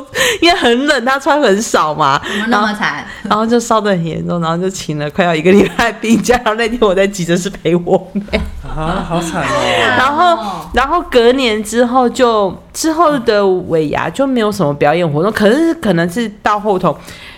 [0.42, 3.06] 因为很冷，他穿很少嘛，怎么那么惨？
[3.24, 6.36] 然后就烧的很严重，然后就请了快要一个礼拜病假。
[6.38, 9.96] 然后那天我在急诊室陪我妹，啊，好惨哦！
[9.98, 16.98] 然后然后隔年之后就之后的尾牙就没有什么表演活动，可是可能是到后头，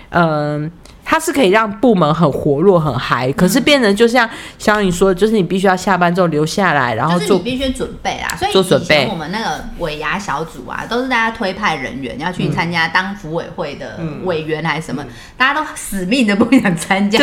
[0.09, 0.69] 嗯、
[1.10, 9.08] 它是可以让部门很活络、很嗨，可是变成就像像你说的，就是你必须要下班之后留下来，然后就是你做必须准备啦，所以做准备。
[9.10, 15.04] 我们那个尾牙小组啊，都是大家推派人员要去参加当服委会的委员还是什么，
[15.36, 17.17] 大家都死命的不想参加，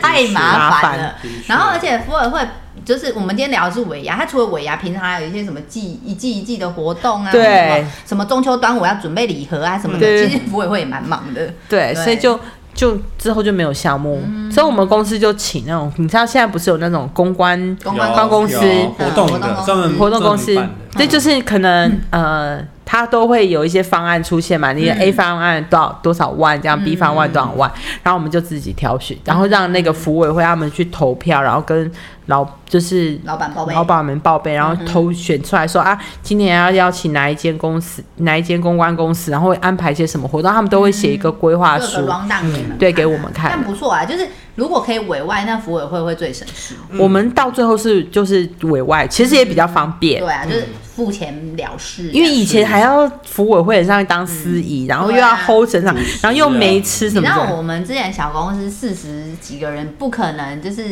[0.00, 1.16] 太麻麻烦烦了。
[1.48, 2.40] 然后而且服委会。
[2.86, 7.44] 就是我们今天聊的是尾牙，它除了尾牙，平常还有一些什么季一季一季的活动啊，对。
[7.44, 10.26] 什么什么中秋端午要准备礼盒啊什么的，对。
[10.26, 11.46] 其实服委会也蛮忙的。
[11.68, 11.94] 对，对。
[11.96, 12.40] 所以就
[12.74, 18.58] 就之后就没有项目，所以我们公司就请那种，你知道现在不是有那种公关公关关公司
[18.98, 19.40] 活动嗯活动公司。
[19.40, 20.54] 的专门活动公司。
[20.54, 27.70] 专门办的，对，就是可能呃，他都会有一些方案出现嘛，你的 A 方案多少多少万，这样 B 方案多少万，
[28.02, 31.90] 然后我们就自己挑选，然后让那个服委会他们去投票，然后跟
[32.26, 43.64] 老就是老板报备老板们报备，然后投选出来说啊，今年要邀请哪一间公司，哪一间公关公司，然后会安排一些什么活动，他们都会写一个规划书，round down 给你们对，给我们看但。
[43.64, 46.76] 不错啊，就是如果可以委外，那服委会会最省事。
[46.98, 50.32] 我们到最后是就是委外，其实也比较方便对。
[50.32, 52.08] 啊，就是付钱了事。
[52.10, 57.56] 因为以前还要服委会上去当司仪，然后又要 hold 整场主持，然后又没吃什么你知道。
[57.56, 60.84] 我们之前小公司四十几个人，不可能就是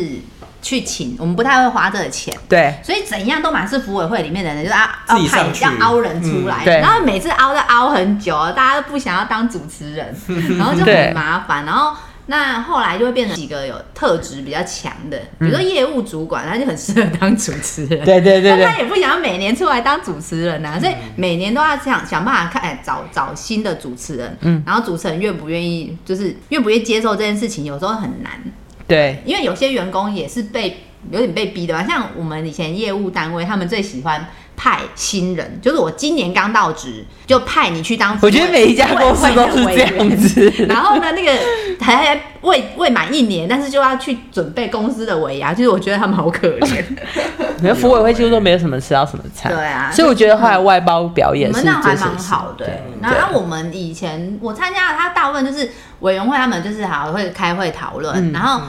[0.62, 2.34] 去请，我们不太会花这个钱。
[2.48, 10.14] 对，所以怎样都满是服委会里面的人，就是啊要派要凹人出来，嗯然后每次凹都凹很久，大家都不想要当主持人，
[10.58, 11.96] 然后就很麻烦，然后。
[12.26, 18.04] 那后来就会变成几个有特质比较强的，比如说业务主管，他就很适合当主持人。
[18.04, 18.62] 对对对对。
[18.62, 28.30] 但他也不想要每年出来当主持人啊，所以每年都要想想办法看哎找找新的主持人，嗯，然后主持人愿不愿意，就是愿不愿意接受这件事情，有时候很难。
[28.90, 29.22] 对。
[29.24, 30.76] 因为有些员工也是被
[31.10, 34.28] 有点被逼的吧，像我们以前业务单位，他们最喜欢
[34.62, 38.18] 派新人，就是我今年刚到职，就派你去当。
[38.20, 40.52] 我觉得每一家公司都是这样子。
[40.68, 41.32] 然后呢，那个
[41.80, 46.84] 还未未满一年，但是就要去准备公司的尾牙，就是我觉得他们好可怜。
[47.56, 55.70] 你们服委会几乎都没有什么吃到什么菜，对啊所以我觉得后来外包表演你是们那还蛮最好的、对然后我们以前我参加了，他大部分就是
[56.00, 58.60] 委员会，他们就是好会开会讨论，嗯然后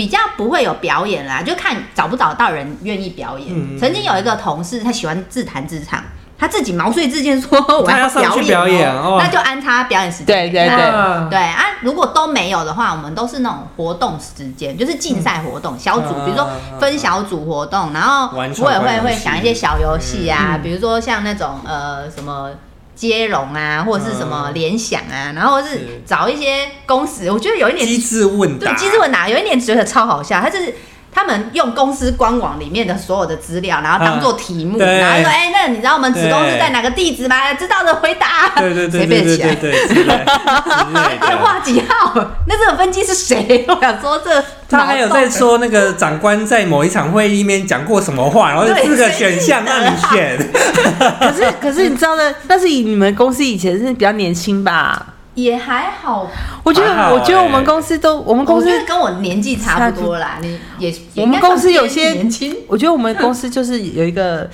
[0.00, 3.48] 比较不会有表演啦，就看找不找到人愿意表演。
[3.50, 6.02] 嗯曾经有一个同事，他喜欢自弹自唱。
[6.38, 10.48] 他自己毛遂自荐说：“我要 上去表演、表演哦那就安插表演时间对。
[10.48, 16.48] 对对啊对啊，如果都没有的话，我们都是那种活动时间，就是竞赛活动、小组，嗯比如说
[16.80, 22.48] 分小组活动，然后玩组委会会想一些小游戏啊，比如说像那种呃什么。
[23.00, 30.38] 接龙啊，或者是什么嗯联想啊，然后是是找一些公司，我觉得有一点机智问答，对机智问答，有一点觉得超好笑。
[30.38, 30.74] 他就是
[31.12, 37.52] 他们用公司官网里面的所有的资料，然后当做题目，嗯然后说：“哎、那你知道我们子公司在哪个地址吗？
[37.54, 39.06] 知道的回答。”对对对？
[39.06, 41.38] 对对对对之类之类电。
[41.40, 42.14] 话几号？
[42.46, 43.64] 那这个分机是谁？
[43.68, 50.38] 我想说这他还有在说那个长官在某一场会议里面讲过什么话，然后四个选项让你选。
[51.20, 52.34] 可是可是你知道的？
[52.46, 55.06] 但是以你们公司以前是比较年轻吧？
[55.42, 56.28] 也还好，
[56.62, 60.38] 我觉得我觉得我们欸公司都我们公司跟我年纪差不多啦。
[60.40, 64.48] 你也我们公司有些年轻，我觉得我们公司就是有一个。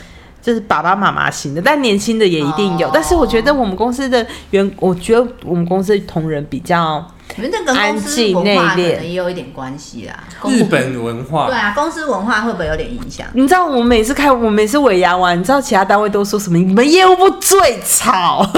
[0.46, 2.86] 就是爸爸妈妈型的，但年轻的也一定有。
[2.86, 7.04] 哦但是我觉得我们公司的员，我觉得我们公司的同仁比较
[7.34, 10.14] 你们这跟公安司静文化可内敛能也有一点关系啦。
[10.40, 13.26] 公日本文化对，啊，公司文化会不会有点影响？
[13.32, 16.56] 你知道我每次开，我每次尾牙完，你知道其他单位都说什么？
[16.56, 18.48] 你们业务部最吵、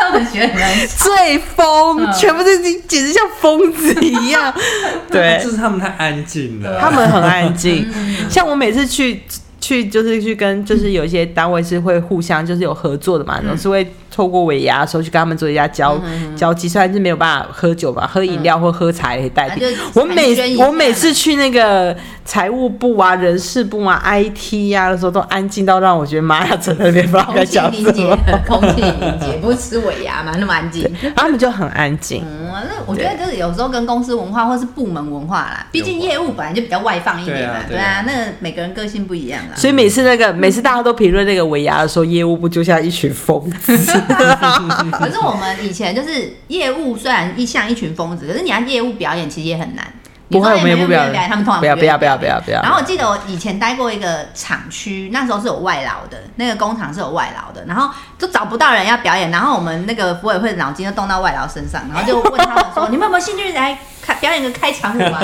[0.00, 4.52] 他们觉得很最疯，嗯全部都简直像疯子一样。
[5.08, 6.80] 对就，是他们太安静了。
[6.80, 7.88] 他们很安静。
[7.94, 9.22] 嗯像我每次去
[9.60, 16.00] 去，就是去跟，就是有一些单位是会互相就是有合作的嘛，嗯总是会透过尾牙的时候去跟他们做一下交
[16.36, 19.70] 交际，虽然是没有办法喝酒吧，喝饮料或喝茶也可以代替啊。
[19.94, 21.94] 我每我每次去那个
[22.24, 30.88] 财务部啊、人事部啊、IT 啊的时候，都安静到让我觉得妈呀，真的没办法讲什么。，空气凝结，不是吃尾牙嘛，那么安静。
[31.14, 32.24] 他们就很安静。
[32.24, 39.56] 嗯，那我觉得这个有时候跟公司文化或是部门文化啦，毕竟业务本来就比较外放一点嘛，对对啊啊，那个每个人个性不一样啦。
[39.56, 43.76] 所以每次那个每次大家都评论那个尾牙的时候，业务部就像一群疯子。
[44.92, 49.84] 可是我们以前就是业务，虽然一像一群疯子，可是你要业务表演其实也很难。
[50.30, 52.60] 不会，我们也不表演，他们通常不要不要不要不要不要。
[52.60, 57.88] 然后我记得我以前待过一个厂区，那时候是有外劳的，那个工厂是有外劳的，然后
[58.18, 65.20] 就找不到人要表演，然后我们那个服委会的脑筋就动到外劳身上，然后就问他们说：“你们有没有兴趣来开表演个开场舞啊？”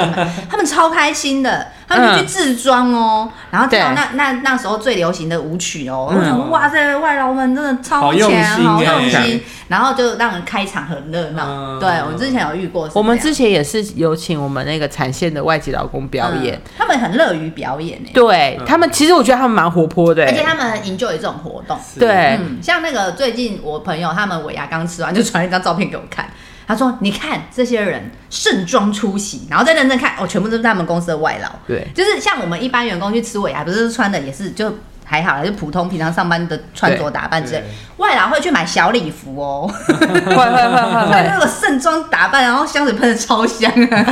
[0.50, 11.44] 他们超开心的，他们就去自装哦，然后跳对那那那时候最流行的舞曲哦，嗯我想说哇塞，外劳们真的超强，心好用欸心，然后就让人开场很热闹。
[11.44, 18.12] 嗯对我们之前有遇过我们之前也是有请我们那个产线的外籍劳工表演，嗯他们很乐于表演诶。
[18.14, 21.76] 对他们，其实我觉得他们蛮活泼的、而且他们很 enjoy 这种活动。
[21.92, 26.30] 是对，嗯，像那个最近我朋友他们尾牙刚吃完，就传了一张照片给我看。
[26.66, 31.48] 他说：“你看这些人盛装出席，然后再认真看，哦，全部都是他们公司的外劳。
[31.66, 37.62] 对就是像我们一般员工去吃尾牙，不是穿的也是就还好啦，就普通平常上班的穿着打扮之类。
[37.98, 41.12] 外劳会去买小礼服哦，会会会会会。
[41.12, 44.04] 会，那个盛装打扮，然后香水喷的超香啊。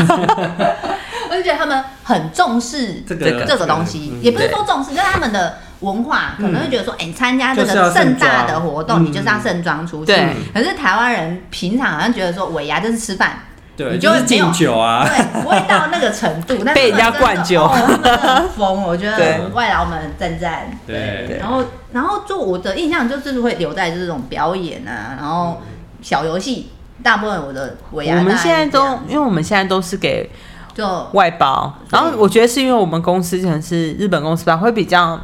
[1.31, 9.07] 我就觉得他们很重视这个这个东西，嗯也不是说重视，就是他们的文化可能会觉得说，哎、你参加这个盛大的活动，嗯。
[9.07, 10.13] 你就是要盛装出去。
[10.13, 10.37] 对。
[10.53, 13.39] 可是台湾人平常好像觉得说，尾牙就是吃饭，
[13.77, 15.05] 对，你就就是敬酒啊。
[15.07, 16.57] 对，不会到那个程度。
[16.65, 17.67] 但被人家灌酒
[18.57, 20.79] 疯，我觉对得外劳们赞赞。
[20.87, 25.63] 对对然后，然后就我的印象就是会留在这种表演啊，然后
[26.03, 26.71] 小游戏，
[27.03, 30.31] 大部分我的我们现在都因为我们现在都是给
[30.75, 35.19] 就外包，然后我觉得是因为我们公司可能是日本公司吧，会比较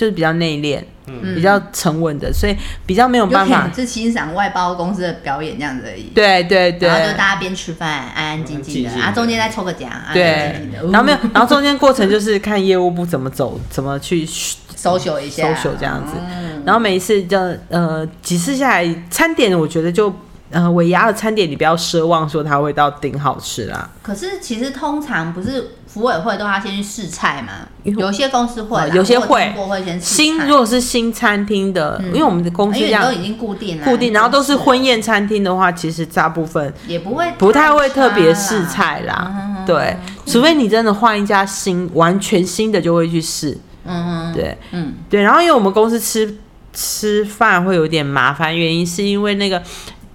[0.00, 1.34] 就是比较内敛，嗯。
[1.34, 3.70] 比较沉稳的，所以比较没有办法。
[3.74, 6.04] 是欣赏外包公司的表演这样子而已。
[6.14, 6.88] 对对对。
[6.88, 16.62] 然后就大家边吃饭，安安静静的，安静静的啊，中间再抽个奖，安安对静静，，然后没有，然后中间过程就是看业务部怎么走，怎么去搜修一下，搜修这样子嗯。
[16.64, 20.10] 然后每一次就呃几次下来，餐点我觉得就
[20.50, 27.68] 呃尾牙的餐点你不要奢望说它会到顶好吃啦，可是其实通常不是服委会都要先去试菜嘛？
[27.84, 29.52] 有些公司会，呃有些会。
[29.52, 44.32] 会先新如果是新餐厅的，嗯因为我们的公司这样都已经固定了，固定，然后都是婚宴，餐厅的话，其实大部分也不会不太会特别试菜啦，嗯对，除非你真的换一家新完全新的就会去试，嗯嗯。
[44.32, 45.22] 对嗯，对。
[45.22, 46.36] 然后因为我们公司吃
[46.72, 49.62] 吃饭会有点麻烦，原因是因为那个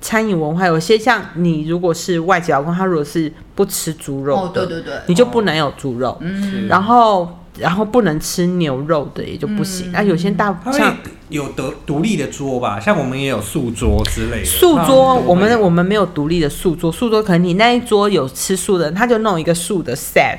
[0.06, 9.92] 餐饮文化，有些像你如果是外籍劳工，他如果是不吃猪肉对对对，你就不能有猪肉，嗯，然后然后不能吃牛肉的也就不行。
[9.92, 10.96] 那、有些大像会
[11.30, 14.46] 有得独立的桌吧，像我们也有素桌之类的。
[14.46, 20.38] 素桌，我们我们没有独立的素桌，素桌可能你那一桌有吃素的人，他就弄一个素的 set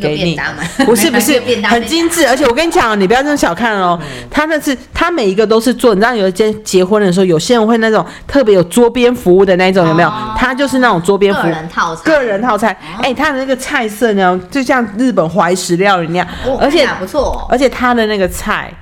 [0.00, 0.38] 给你。
[0.84, 10.34] 不是不是 很精致，而且我跟你讲，你不要这么小看哦，他那是他每一个都是做，你知道有一间结婚的时候，有些人会那种特别有桌边服务的那种，有没有哦？
[10.36, 11.50] 他就是那种桌边服个务。
[11.50, 18.72] 人套餐，个人套餐，哎、他的那个菜色呢，就像日本怀石料理那样，哦，而且看起来不错哦，而且他的那个菜，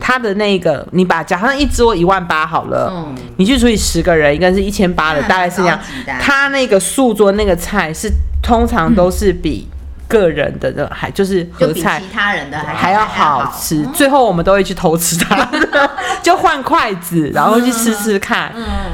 [0.00, 5.78] 他的那个，你把假设一桌一万八好了，嗯，你去除以十个人，一个人是一千八的，嗯大概是这样。
[6.20, 8.10] 他那个素桌那个菜是
[8.42, 9.68] 通常都是比
[10.06, 15.48] 个人的的还就是就比合菜其他人的还还要好吃，最后我们都会去偷吃它，
[16.22, 18.52] 就换筷子，然后去吃吃看，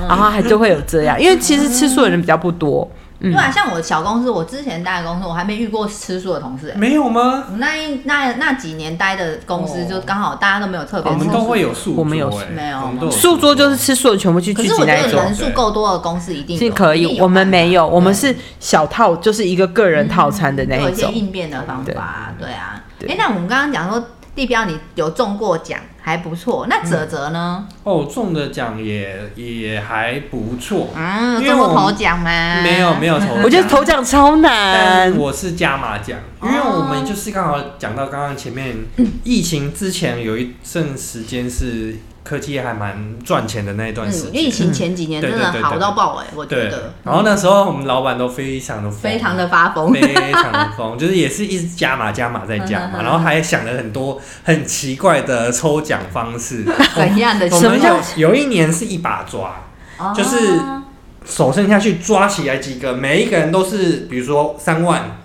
[0.08, 2.88] 然后还就会有这样，因为其实吃素的人比较不多，
[3.20, 6.74] 对啊，像我小公司，我之前待的公司，我还没遇过吃素的同事、欸。
[6.74, 7.44] 没有吗？
[7.50, 11.24] 我那一那那几年待的公司，就刚好大家都没有特别吃素。
[11.24, 15.08] 我们都会有素桌，我们有哎没有素桌就是吃素的全部去可是我觉得。
[15.08, 21.14] 人数够多的公司一定有是可以，我们没有，我们是小套，就是一个个人套餐的那有一些一种。
[21.14, 22.82] 应变的方法，对啊。
[22.98, 24.02] 对哎，那我们刚刚讲说
[24.34, 26.66] 地标你有中过奖，还不错。
[26.68, 27.66] 那泽泽呢？
[27.82, 32.62] 哦，中的奖也也还不错，嗯，因为我中过头奖吗？
[32.62, 38.76] 没有没 有头奖，我觉得头奖超但难，我是加码奖，因为我们就是刚好讲到刚刚前面
[39.24, 49.92] 疫情之前有一阵时间是科技业还蛮赚钱的那一段时嗯，间，疫情前几年真的好到爆哎，我觉得，然后那时候我们老板都非常的疯非常的发疯。
[49.92, 56.64] 非常的疯， 就是也是一直加码加码再加嗯码，然后还想了很多很奇怪的抽奖方式。
[56.94, 57.48] 怎样的？
[57.50, 59.62] 我们有有一年是一把抓，
[59.98, 60.60] 哦就是
[61.24, 65.18] 手伸下去抓起来几个，每一个人都是比如说三万，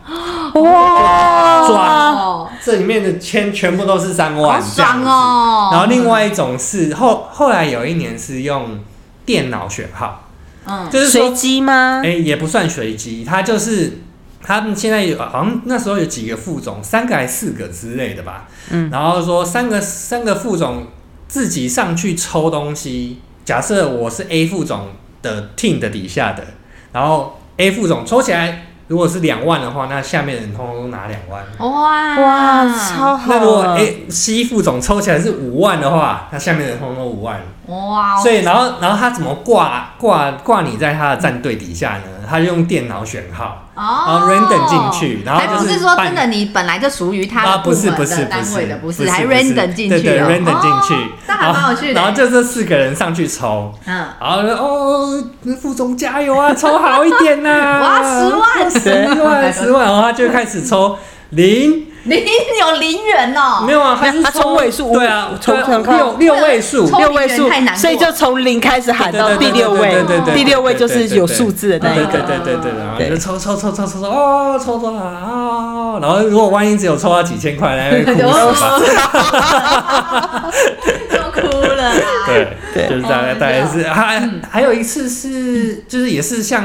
[0.56, 5.06] 哇，抓哦，这里面的签全部都是三好万，这样爽。
[5.06, 5.70] 哦。
[5.72, 8.80] 然后另外一种是后后来有一年是用
[9.26, 10.30] 电脑选号，
[10.66, 12.10] 嗯，就是说随机吗哎、？
[12.10, 14.00] 也不算随机，它就是
[14.42, 18.48] 他们现在有好像那时候有几个副总，三个还四个之类的吧。
[18.70, 20.88] 嗯然后说三个三个副总
[21.28, 24.88] 自己上去抽东西，假设我是 A 副总
[25.22, 26.46] 的 team 的底下的，
[26.94, 31.44] 然后 A 副总抽起来，如果是两万的话，那下面的人通通都拿两万。
[31.58, 33.26] 哇哇，超好！
[33.28, 37.40] 那如果 A C 副总抽起来是五万的话，那下面的人通通都五万。
[37.66, 42.04] 哇，所以，然后，然后他怎么挂挂挂你在他的战队底下呢？
[42.30, 50.94] 他就用电脑选号，哦，random 进去然后还就是不是说真的你本来就属于他啊，的部不是不是不单位的，不是，还 random 进去对对哦，random 进去。
[50.94, 51.94] 哦，那还蛮有趣的。
[51.94, 55.24] 然后就这四个人上去抽，嗯，然后就哦，
[55.62, 57.50] 副总加油啊，抽好一点呐、
[57.82, 58.72] 哇十万。
[58.72, 60.98] 十万，十万，然后他就开始抽
[61.32, 62.24] 零，零
[62.60, 72.12] 有零元哦，没有啊，他是他抽位数对啊，抽对啊抽六六位数，六位数太难，所以就从零开始喊到第六位对对第六位就是有数字的那一对个。
[72.20, 77.76] 对对对对，然后对就抽抽抽抽抽抽哦，抽抽啊哦，然后如果万一只有抽到几千块，
[78.06, 78.62] 那就哭死
[78.96, 80.52] 吧？
[81.10, 81.92] 都哭了啦。
[82.28, 86.64] 对，对就是大概哦大概是，还嗯还有一次是，就是也是像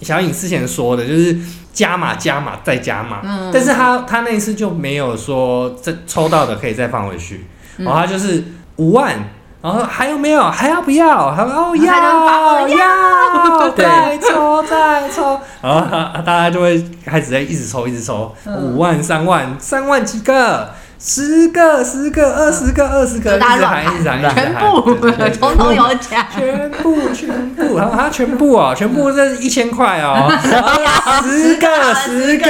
[0.00, 1.36] 小颖之前说的，就是
[1.72, 3.50] 加码加码再加码，嗯。
[3.52, 7.46] 但是他他那一次就没有说这抽到的可以再放回去，
[7.78, 7.84] 嗯。
[7.84, 8.44] 然后他就是
[8.76, 9.18] 五万。
[9.62, 10.44] 然后还有没有？
[10.44, 11.34] 还要不要？
[11.34, 11.92] 他说哦要？
[11.92, 18.54] 了要，对再抽再抽，然后他大家就会开始在一直抽一直抽，嗯。
[18.54, 24.34] 五万三万三万几个，十个十个二十个二十个，就大家一直喊一直喊，一直喊。
[24.34, 30.32] 全部对对对对通通有奖，全部全部，然后他全部哦，全部这是一千块哦，
[31.22, 32.46] 十个十个，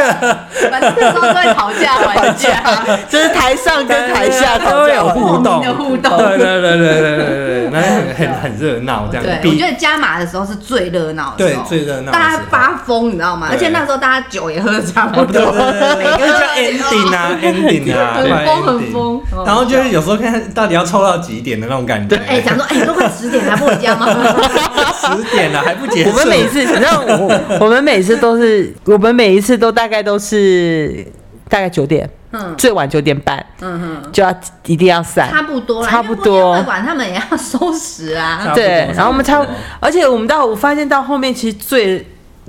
[0.71, 2.63] 反正那时候都会讨价还价，
[3.11, 13.49] 就是台上跟台下都有互动的互动对对对对对对对，那很很很热闹这样，对，我比觉得加码的时候是最热闹的时候，对最热闹的大家发疯，你知道吗？
[13.51, 19.17] 对而且那时候大家酒也喝的差不对多，对对对，每个人就叫 ending 啊 ending 啊，快很疯很疯。
[19.33, 24.07] 哦然后就是有时候看到底要抽到几点的那种感觉，哎，讲说哎，都快十点还不回家吗？
[24.95, 31.07] 十点了还不结束，我们每次，你知道，我我们每次都是，我们每一次都大概都是
[31.49, 32.55] 大概九点，嗯。
[32.57, 34.35] 最晚九点半嗯哼，就要
[34.67, 35.31] 一定要散。
[35.31, 36.39] 差不多，差不多。
[36.39, 38.53] 因为不会馆他们也要收拾啊。
[38.55, 42.05] 对，然后我们差差不多，而且我们到我发现到后面，其实最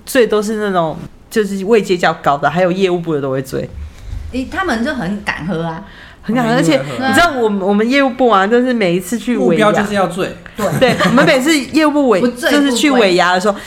[0.05, 0.97] 最都是那种
[1.29, 3.69] 就是位阶较高的，还有业务部的都会追，
[4.31, 5.83] 诶，他们就很敢喝啊，
[6.21, 10.35] 很敢喝而且你知道我们我们业务部啊，就是每一次去尾牙目标就，是要醉，
[10.79, 13.57] 对，我们每次业务部尾 醉就是去尾牙的时候，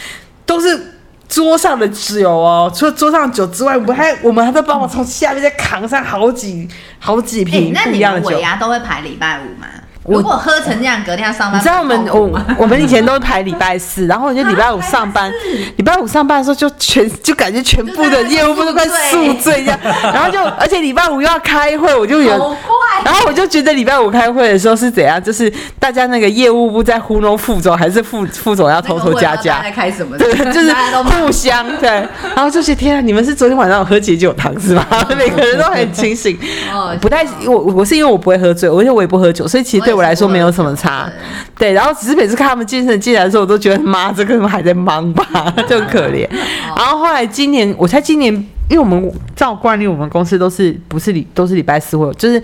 [0.44, 0.94] 都是。
[1.30, 8.30] 桌上的酒哦，除了桌上的酒之外，我们还我们还在帮我从下面再扛上好几好几哎，瓶那你不一样的酒。
[8.30, 9.68] 们尾牙都会排礼拜五吗？
[10.10, 15.32] 我如果喝成这样，隔天要上班，你知道我们我我们以前都是排礼拜四， 然后我就礼拜五上班，
[15.76, 22.56] 礼拜五上班的时候就全就感觉全部的业务部都快宿醉一样，然后就而且礼拜五又要开会，我就有。
[23.02, 30.18] 然后我就觉得礼拜五开会的时候是怎样，就是大家那个业务部在糊弄副总，还是副副总要偷偷加价那个我也不知道大家在，开什么？
[30.18, 30.70] 对， 就是
[31.04, 31.88] 互相对。
[32.34, 34.84] 然后就是天啊，你们是昨天晚上有喝解酒汤是吗？
[35.16, 36.38] 每个人都很清醒，
[36.74, 41.08] 哦不太我我是因为我不会喝醉，而且我也不喝酒，所以其实对我我来说没有什么差。
[41.58, 46.26] 对，然后只是每次看他们精神进来的时候，我都觉得妈，这个人还在忙吧，就很可怜。
[46.74, 48.32] 然后后来今年，我猜今年
[48.68, 52.42] 因为我们照惯例，我们公司都是不是礼都是礼拜四或就是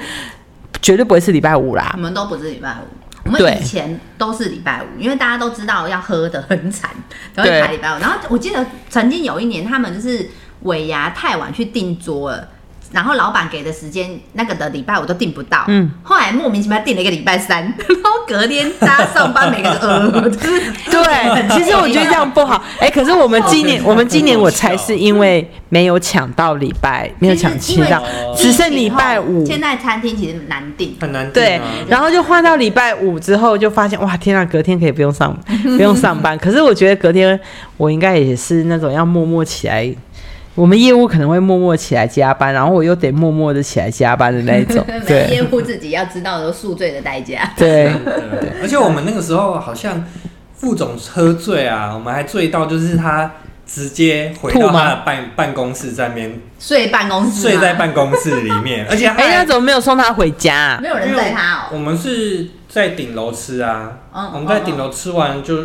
[0.82, 1.98] 绝对不会是礼拜五啦我。
[1.98, 2.86] 们都不是礼拜五。
[3.24, 6.90] 我们以前都是礼拜五，因为大家都知道要喝的很惨，
[7.34, 7.98] 都会排礼拜五。
[7.98, 10.28] 然后我记得曾经有一年，他们就是
[10.62, 12.48] 尾牙太晚去订桌了。
[12.96, 22.64] 然后老板给的时间，那个的礼拜我都订不到，嗯，后来莫名其妙订了一个礼拜三， 然后隔天大家上班，每个人呃，就是 对，其实我觉得这样不好。
[22.80, 28.02] 哎、可是我们今年，我们今年我才是因为没有抢到礼拜，没有抢七到，
[28.34, 29.44] 只剩礼拜五。
[29.44, 35.38] 现在餐厅其实难订，很难定对啊，然后就换到礼拜五之后，就发现哇，天啊，隔天可以不用上，
[35.76, 36.34] 不用上班。
[36.40, 37.38] 可是我觉得隔天
[37.76, 39.94] 我应该也是那种要默默起来，
[40.56, 44.84] 我们业务可能会默默起来加班，然后我又得默默的起来加班的那一种。
[45.06, 47.52] 对业对务自己要知道的宿醉的代价。
[47.56, 50.02] 对，对，而且我们那个时候好像
[50.54, 53.30] 副总喝醉啊，我们还醉到就是他
[53.66, 60.88] 直接回到他的办办公室在那边睡办公室，睡在办公室里面， 而且哎、还那怎么没有送他回家、啊没？
[60.88, 61.60] 有人载他哦。
[61.72, 65.58] 我们是在顶楼吃啊，嗯我们在顶楼吃完就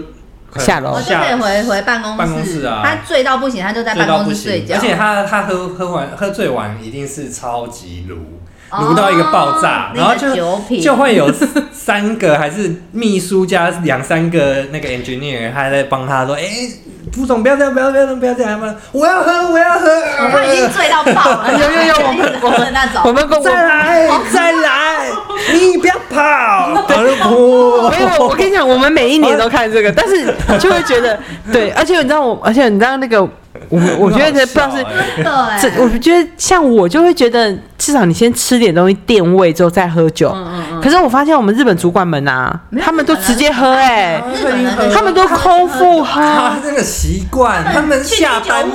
[0.59, 0.91] 下楼。
[0.91, 2.81] 我就可以回回办公室，办公室啊。
[2.83, 4.75] 他醉到不行，他就在醉办公室睡觉。
[4.75, 8.15] 而且他他喝喝完喝醉完一定是超级撸。
[8.15, 10.81] 哦撸到一个爆炸，然后那个酒就品。
[10.81, 11.29] 就会有
[11.73, 16.47] 三个还是秘书加两三个那个 engineer，他在帮他说，哎、
[17.13, 19.87] 副总不要这样，不要不要，不要这样，我要喝，我要喝，
[20.33, 23.01] 我已经醉到爆了，有有有我们我们那种。
[23.03, 25.09] 我们再来再来，
[25.53, 31.19] 你不要跑，然后就哭没有，我跟你讲，我们每一年都看这个，但是就会觉得
[31.51, 33.27] 对，而且你知道我，而且你知道那个，
[33.69, 34.69] 我我觉得不知道
[35.59, 40.35] 是我觉得像我就会觉得，至少你先吃点东西垫胃之后再喝酒。
[40.81, 44.21] 可是我发现我们日本主管们啊他们都直接喝哎、
[44.93, 46.55] 他们都空腹他喝。
[46.63, 48.65] 这个习惯，他们下班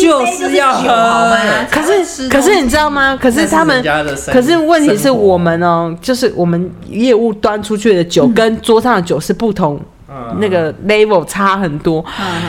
[0.00, 1.36] 就是要喝。
[1.70, 3.16] 可是，可是你知道吗？
[3.20, 3.84] 可是他们
[4.32, 9.86] 可是问题是我们哦，就是我们业务端出去的酒跟桌上的酒是不同，嗯
[10.38, 12.04] 那个 level 差很多，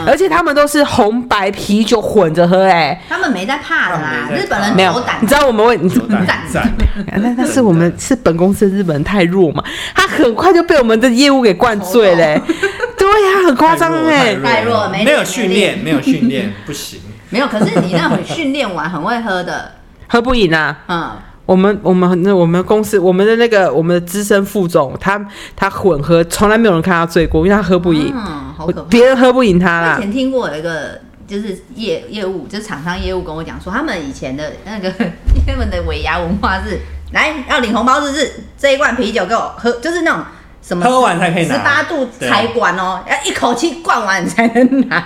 [0.05, 6.26] 而且他们都是红白啤酒混着喝、哎，他们没在怕的啦日本人没有酒胆，你知道我们会，胆。
[6.26, 6.74] 赞赞，
[7.22, 9.64] 那那是我们是本公司的日本人太弱嘛，
[9.95, 12.39] 他很快就被我们的业务给灌醉嘞、
[12.97, 16.99] 对呀、很夸张哎，太弱了没没有练训练，没有训练不行。
[17.30, 17.47] 没有。
[17.47, 19.72] 可是你那会训练完很会喝的，
[20.07, 20.78] 喝不赢啊。
[20.88, 21.11] 嗯，
[21.46, 25.24] 我们我们那我们公司我们的那个我们的资深副总，他
[25.56, 28.89] 他混喝，从来没有人看他醉过，因为他喝不赢，嗯，好可怕。
[28.89, 30.02] 别人喝不赢他啦以。
[30.04, 34.89] 前听过有一个就是业业务，就是厂商业务跟我讲说，他们以前的那个
[35.46, 36.80] 他们的尾牙文化是，
[37.12, 38.32] 来要领红包，是不是？
[38.58, 40.24] 这一罐啤酒给我喝，就是那种
[40.66, 45.03] 什么喝完才可以拿十八度对才管哦，要一口气灌完你才能拿。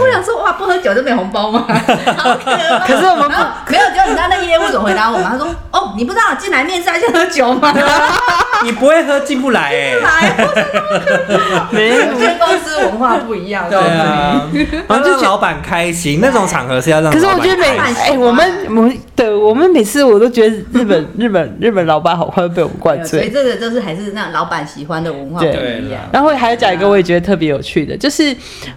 [0.00, 1.66] 我想说，哇，不喝酒就没红包吗？
[2.16, 3.30] 好可怕可是我们
[3.68, 5.30] 没有，就你知道那个业务怎么回答我吗？
[5.32, 7.72] 他说，哦，你不知道进来面试要先喝酒吗？
[8.64, 9.94] 你不会喝进不来哎。
[9.96, 14.48] 来，我说没有我觉得公司文化不一样，对啊，
[14.88, 17.12] 要让老板开心，那种场合是要让。
[17.12, 23.30] 可是我觉得每哎、我们我们对我们每次我都觉得日本日本日本老板好快被我们灌醉所以。
[23.30, 26.00] 这个就是还是那老板喜欢的文化不对一样。
[26.12, 28.24] 然后还有讲一个我也觉得特别有趣的，就是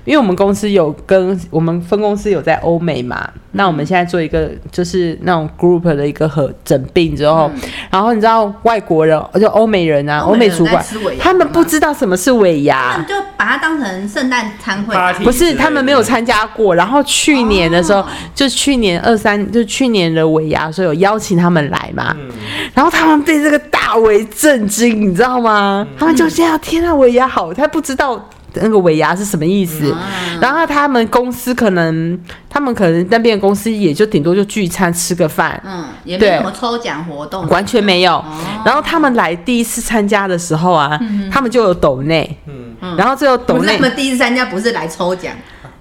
[0.06, 7.52] 因为我们公司有跟我们分公司有在欧美嘛，那我们现在做一个就是那种 group 的一个合整病之后，
[7.92, 10.84] 然后你知道外国人就欧美人啊，欧欧美主管
[11.20, 13.08] 他们不知道什么是尾牙他牙们。
[13.08, 16.74] 就把它当成圣诞餐会不是，他们没有参加过。
[16.74, 22.16] 然后去年的时候，哦就去年二三，就去年的尾牙的时候有邀请他们来嘛。
[22.20, 22.30] 嗯，
[22.74, 25.88] 然后他们被这个大为震惊，你知道吗？
[25.98, 29.94] 他们就这样，天啊，尾牙好，他不知道那个尾牙是什么意思。
[29.96, 29.98] 嗯
[30.40, 38.14] 然后他们公司可能，他们可能那边的公司也就顶多就聚餐吃个饭，嗯，也没有什么抽奖活动，完全没有。
[38.18, 38.24] 哦
[38.64, 41.00] 然后他们来第一次参加的时候啊，
[41.32, 45.34] 他们就有抖内，嗯然后最后抖内他们第一次参加，不是来抽奖，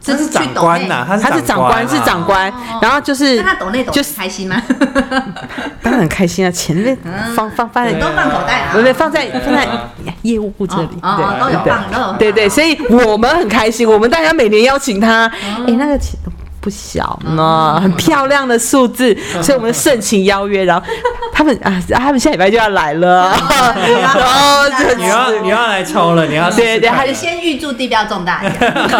[0.06, 2.24] 他是长官呐，他是长官，是长。
[2.24, 2.52] 官，
[2.82, 4.60] 然后就是他懂就是开心吗？
[5.82, 6.96] 当然开心啊，钱被
[7.34, 8.72] 放放放在你都放口袋啊。
[8.72, 9.66] 不对，放在放在
[10.22, 11.72] 业务部这里，哦哦，都有对。
[11.72, 12.18] 放，都有放。
[12.18, 15.30] 对对，所以我们很开心，我们大家每年邀请他，
[15.66, 16.30] 哎，那个钱都
[16.66, 20.84] 不小呢，很漂亮的数字，所以我们盛情邀约，然后
[21.32, 23.32] 他们啊，他们下礼拜就要来了，
[24.02, 28.42] 然后就你要你要来抽了，你要试试对对看还是先预祝地标中大。
[28.42, 28.52] 奖。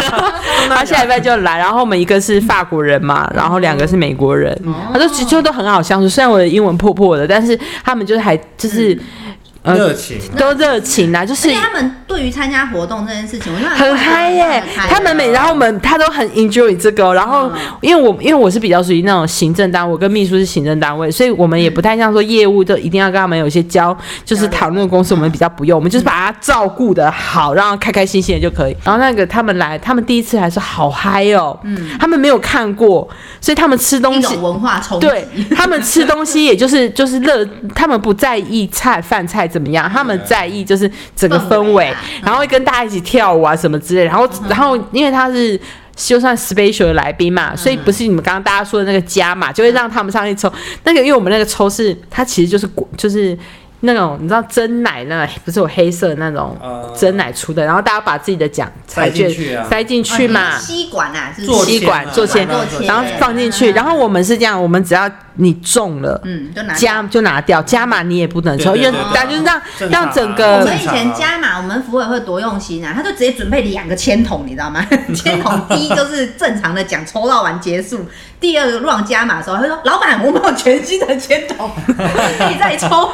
[0.71, 4.57] 他下礼拜就来，然后我们一个是法国人嘛，然后两个是美国人，
[4.93, 8.97] 他说其实都很好相处，虽然我的英文破破的，但是他们就是还就是。
[8.97, 9.26] 呃
[9.75, 10.19] 热情。
[10.37, 28.77] 都热情啊，就是他们对于参加活动这件事情，我觉得很嗨耶、他们每然后我们他都很 enjoy 这个哦、然后嗯因为我因为我是比较属于那种行政单位，我跟秘书是行政单位，所以我们也不太像说业务就一定要跟他们有一些交，就是讨论公司，我们比较不用，我们就是把他照顾的好，让他开开心心的就可以。
[28.85, 33.09] 然后那个他们来，他们第一次还是好嗨哦，嗯，他们没有看过，
[33.41, 35.07] 所以他们吃东西文化冲击。
[35.07, 41.91] 对他们吃东西，也就是就是乐，他们不在意菜饭菜怎么样，他们在意就是整个氛围
[42.23, 44.05] 然后会跟大家一起跳舞啊什么之类。
[44.05, 45.59] 然后然后因为他是。
[45.99, 50.53] 就算 special 的来宾嘛，所以不是你们刚刚大家说的那个加码，就会让他们上去抽。
[50.85, 53.35] 那个因为我们那个抽是它其实就是就是
[53.81, 62.49] 那种你知道真奶那不是有黑色的那种呃真奶出的，然后大家把自己的奖彩塞进券去啊塞进去嘛，吸管啊，是做吸管做签
[62.83, 63.71] 然后放进去。
[63.73, 66.19] 嗯然后我们是这样，我们只要你中了。
[66.25, 74.85] 嗯，就拿加就拿掉，加码你也不能抽，因为对对对但就是让啊让整个我个们以前加码，我们服委会多用心啊，他就直接准备两个签筒，你知道吗？
[75.15, 77.99] 签筒第一就是正常的奖，抽到完结束；
[78.41, 83.11] 第二个 run 加码的时候，他说：“老板，我们有全新的签筒， 可以再抽。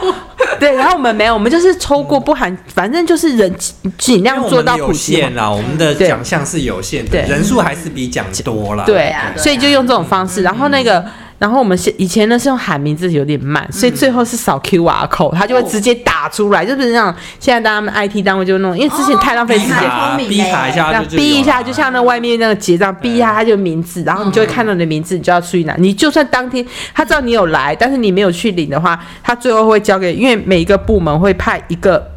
[0.61, 3.55] 对，然后我们没有，我们就是抽过不含，反正就是人
[3.99, 5.35] 尽量做到有普及化限。
[5.35, 8.85] 啦，我们的奖项是有限的，对人数还是比奖多啦。
[8.85, 10.43] 对啊所以就用这种方式。
[10.43, 11.05] 然后那个，
[11.43, 19.81] 然后我们现以前呢是用喊名字有点慢，所以最后是扫 QR code，它就会直接打出来，就是那种现在他们 IT 单位就弄，因为之前太浪费时间。
[20.29, 25.75] 逼卡一下逼一下，就像那外面那个结账，逼一下他就名字，然后你就会看到你的名字，你就要出去拿。
[25.79, 26.65] 你就算当天
[26.95, 32.09] 他知道你有来，但是你没有去领的话，他最后会交给，因为每一个部门会派一个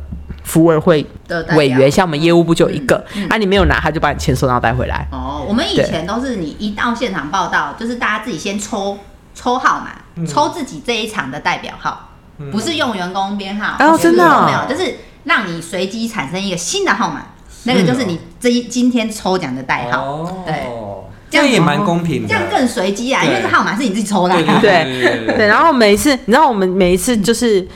[0.44, 5.08] 服委会的委员，像我们业务部就一个，啊，你没有拿，他就把你钱收到带回来。
[5.12, 8.96] 哦，我们以前都是你一到现场报道，就是大家自己先抽
[9.36, 10.26] 抽号码，嗯。
[10.26, 12.10] 抽自己这一场的代表号，
[12.52, 13.76] 不是用员工编号。
[13.86, 17.22] 哦真的哦没有，就是让你随机产生一个新的号码，
[17.66, 20.02] 那个就是你这一今天抽奖的代号。
[20.02, 20.66] 哦，对，
[21.30, 24.60] 这样也蛮公平的，这样更随机啊，因对为这号码是你自己抽的啊。
[24.62, 25.38] 对对对对。
[25.38, 27.68] 对，然后每一次，你知道我们每一次就是，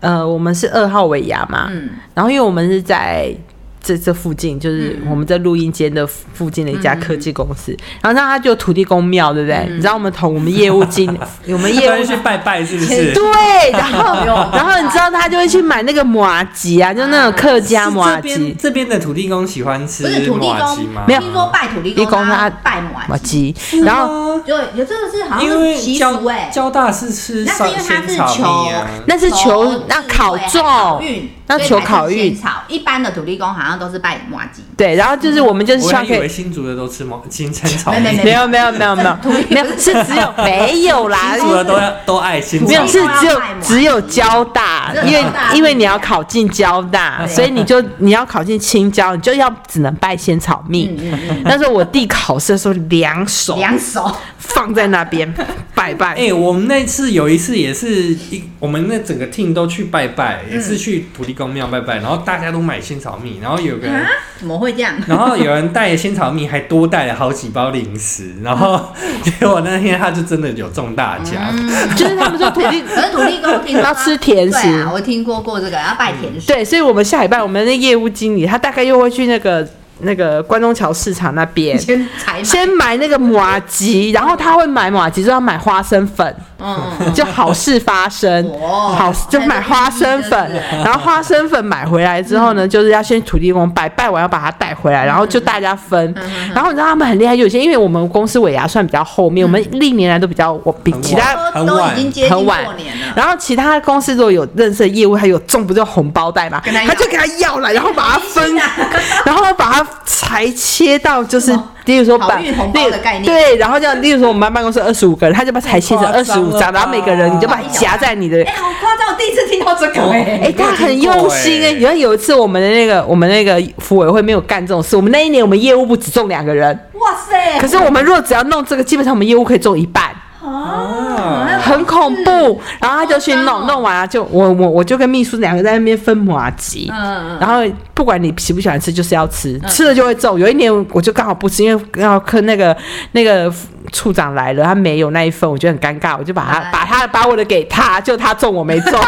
[0.00, 3.34] 呃，我们是二号尾牙嘛，嗯，然后因为我们是在
[3.82, 9.66] 这这附近，就是我们在录音间的附近的一家科技公司，然后那他就有土地公庙，对不对？
[9.70, 11.16] 你知道我们同我们业务经，
[11.48, 13.12] 我们业务专去拜拜是不是？
[13.14, 18.56] 对，然后 然后你知道他就会去买那个麻吉啊，就那种客家是麻吉这边。
[18.58, 21.02] 这边的土地公喜欢吃不是土地麻吉吗？
[21.02, 23.54] 公，没有听说拜土地地公公他他拜麻麻吉，
[23.84, 32.62] 然后对有这个是好像因为是习交俗哎，交大是吃那是因为它是仙草蜜啊，那是求那考中运，那求考运草。
[32.68, 36.18] 一般的土地公好像都是拜麻吉，对，然后就是我们就是希我还以望可以。
[36.20, 39.16] 为新竹的都吃毛金针草没没蜜，没有没有没有没有
[39.50, 50.86] 没有是只有 没有啦，新竹的都要都爱新没有是只有只有交大，因为因为你要考进交大，所以你就你要考进青交，你就要只能拜仙草蜜。
[50.98, 55.32] 嗯嗯嗯，那时候我弟考试的时候，两手两手放在那边
[55.74, 56.14] 拜拜。
[56.14, 64.94] 哎、我们那次有一次也是一，我们那整个 team 都去拜拜，也是去土地公庙拜拜，然后大家都买仙草蜜，然后有个人，啊，怎么会这样？
[65.06, 68.80] 然后有人带仙草蜜，还多带了好几包零食，然后
[69.22, 71.42] 结果那天他就真的有中大奖，
[71.96, 74.62] 就是他们说土地可是土地公听说要吃甜食。
[74.62, 79.66] 对啊，我听过过这个要拜甜食，对，所以我们下礼拜我们的业务经理他大概又会去那个
[80.00, 81.76] 那个关东桥市场那边。
[81.78, 88.46] 先采，先买那个马吉，然后他会买马吉，就要买花生粉，嗯嗯就好事发生。
[88.60, 88.94] 哦。
[88.96, 96.14] 好，就买花生粉，然后花生粉买回来之后呢，就是要先土地公拜，拜完要把它带回来，然后就大家分。
[96.54, 102.64] 然后你知道他们很厉害，有些因为我们公司尾牙算比较后面，我们历年来都比较我比其他都都已经接近很晚。
[102.64, 108.54] 过年了，然后其他公司如果有认识的业务，还有中不就红包袋嘛，他他就给他要了，然后把它分
[109.24, 111.56] 然后把它裁切到就是，
[111.88, 119.08] 例如说把好运红包的概念对，然后这样，例如说我们班办公室二十五个人，他就把它裁切成二十五张，然后每个人你就把它夹在你的哎，好夸张！
[119.08, 127.58] 我第一次听到这个哎，哎，他很用心哎、欸你看有一次我们的那个我们那个服委会没有干这种事，我们那一年我们业务部只中两个人，哇塞！
[127.58, 130.10] 可是我们如果只要弄这个，基本上我们业务可以中一半。
[130.44, 132.60] 啊，很恐怖。
[132.80, 136.90] 然后他就去弄，弄完了就我我我就跟秘书两个在那边分麻吉。
[136.92, 137.62] 嗯嗯然后
[137.94, 140.38] 不管你喜不喜欢吃，就是要吃，吃了就会中。
[140.38, 142.76] 有一年我就刚好不吃，因为要跟那个
[143.12, 143.52] 那个
[143.92, 148.92] 处长来了，他没有那一份，我觉得很尴尬，我就把他哎把他把我的给他，就他中我没中。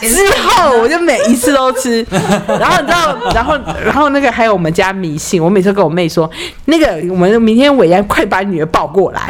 [0.00, 2.06] 之后我就每一次都吃，
[2.60, 6.30] 然后你知道，然后然后那个还有我们家迷信，我每次跟我妹说，
[6.66, 9.22] 那个我们明天伟安快把女儿抱过来，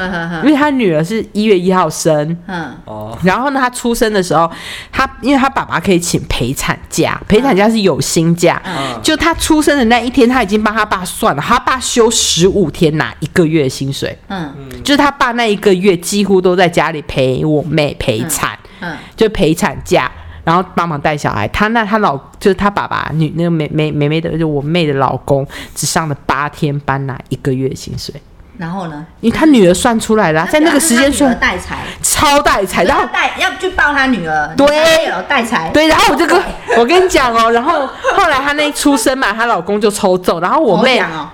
[0.49, 2.37] 因为他女儿是一月一号生。
[2.47, 2.75] 嗯。
[2.87, 4.51] 哦，然后呢，他出生的时候，
[4.91, 8.99] 他因为他爸爸可以请陪产假，陪产假是有薪假，嗯。
[9.03, 14.55] 就他出生的那一天，他已经帮他爸算了，他爸休十五天拿一个月的薪水，嗯。
[14.83, 20.11] 就是他爸那一个月几乎都在家里陪我妹陪产，嗯就陪产假，
[20.45, 21.47] 然后帮忙带小孩。
[21.49, 28.15] 他那他老就是他爸爸女那个妹妹妹妹的，就我妹的老公，只上了八天班拿一个月薪水，
[28.59, 29.07] 然后呢？
[29.21, 34.67] 因为他女儿算出来了啊、在那个时间算带财，超带财，然后他带要去抱他女儿，对。
[35.07, 36.39] 有带财，对，然后我就跟
[36.77, 41.29] 我跟你讲哦，然后后来她那一出生嘛，她老公就抽中，然后我妹头奖哦，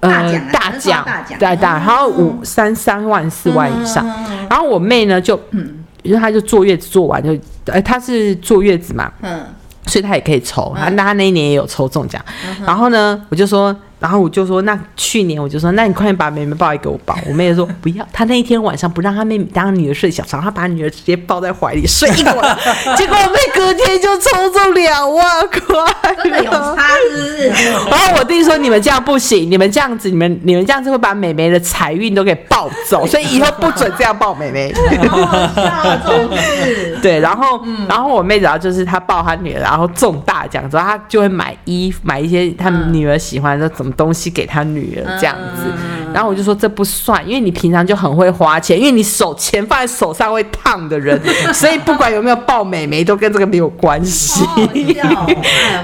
[0.00, 4.06] 大奖啊大奖大大，嗯然后五三三万四万以上。
[4.48, 7.36] 然后我妹呢就嗯，因为她就坐月子坐完就，
[7.66, 9.44] 呃，她是坐月子嘛，嗯。
[9.86, 12.24] 所以她也可以抽，她嗯那她那一年也有抽中奖，
[12.64, 13.76] 然后呢，我就说。
[14.02, 17.16] 然后我就说，那去年我就说，那你快点把妹妹抱来给我抱。
[17.28, 22.58] 我妹就说不要，她那一天晚上不让她妹妹当女儿睡小床，她把女儿直接抱在怀里睡一晚，
[22.98, 27.48] 结果我妹隔天就抽中两万块，真的有差是不是？
[27.88, 34.74] 然后我弟说：“你们这样不行，你们这样子，你们你们这样子会把妹妹的财运都给抱走，所以以后不准这样抱美眉。
[35.08, 36.98] 好好笑，这种事。
[37.00, 45.64] 对，然后、然后我妹只要就是她抱她女儿，然后中大奖之后，她就会买衣服，买一些她女儿喜欢的怎么东西给他女儿这样子。
[46.12, 51.18] 然后我就说这不算，因为你平常就很会花钱，因为你手钱放在手上会烫的人，
[51.54, 54.44] 所以不管有没有抱美眉，都跟这个没有关系。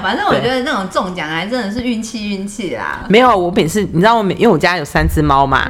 [0.03, 3.03] 反正我觉得那种中奖还真的是运气运气啦。
[3.09, 5.67] 没有，我每次你知道我每因为我家有三只猫嘛，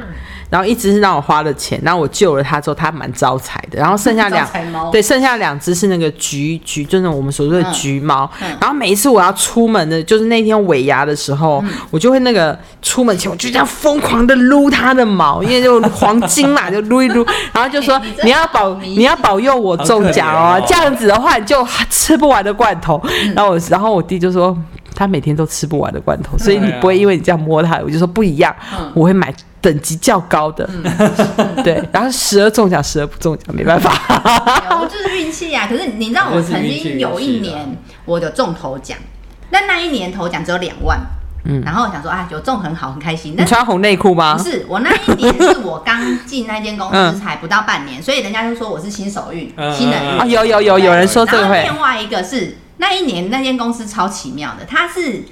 [0.50, 4.46] 然后一只是让我花了钱，然后我救了它之后，它蛮招财的，然后剩下两
[4.90, 8.28] 对，剩下两只是那个橘橘，就是我们所说的橘猫。
[8.42, 8.48] 嗯。
[8.60, 17.24] 然后每一次我要出门的，就是那天尾牙的时候，我就会那个出门前我就这样疯狂的撸它的毛，因为就黄金嘛，就撸一撸，
[17.54, 19.02] 然后就说哎你你要保你。
[19.02, 23.00] 要保佑我中奖哦这样子的话你就吃不完的罐头。
[23.04, 23.34] 嗯。
[23.34, 24.56] 然后我然后我弟就说。
[24.92, 28.92] 他每天都吃不完的罐头，所以你不会因为你这样摸它，我就说不一样，嗯。
[28.94, 30.68] 我会买等级较高的，
[31.62, 33.92] 对，然后时而中奖，时而不中奖，没办法。
[34.70, 35.66] 有就是运气啊。
[35.68, 38.96] 可是你知道，我曾经有一年我有中头奖，
[39.50, 40.98] 但那一年头奖只有两万，
[41.44, 43.34] 嗯，然后我想说啊，有中很好，很开心。
[43.36, 44.42] 但你穿红内裤吗不？
[44.42, 50.10] 是我那一年是我刚进那间公嗯司才不到半年，所以人家就说我是新手运、嗯新人运。
[50.18, 55.24] 啊，有有有有人说这个会，然后另外一个是那一年那间公司超奇妙的，它是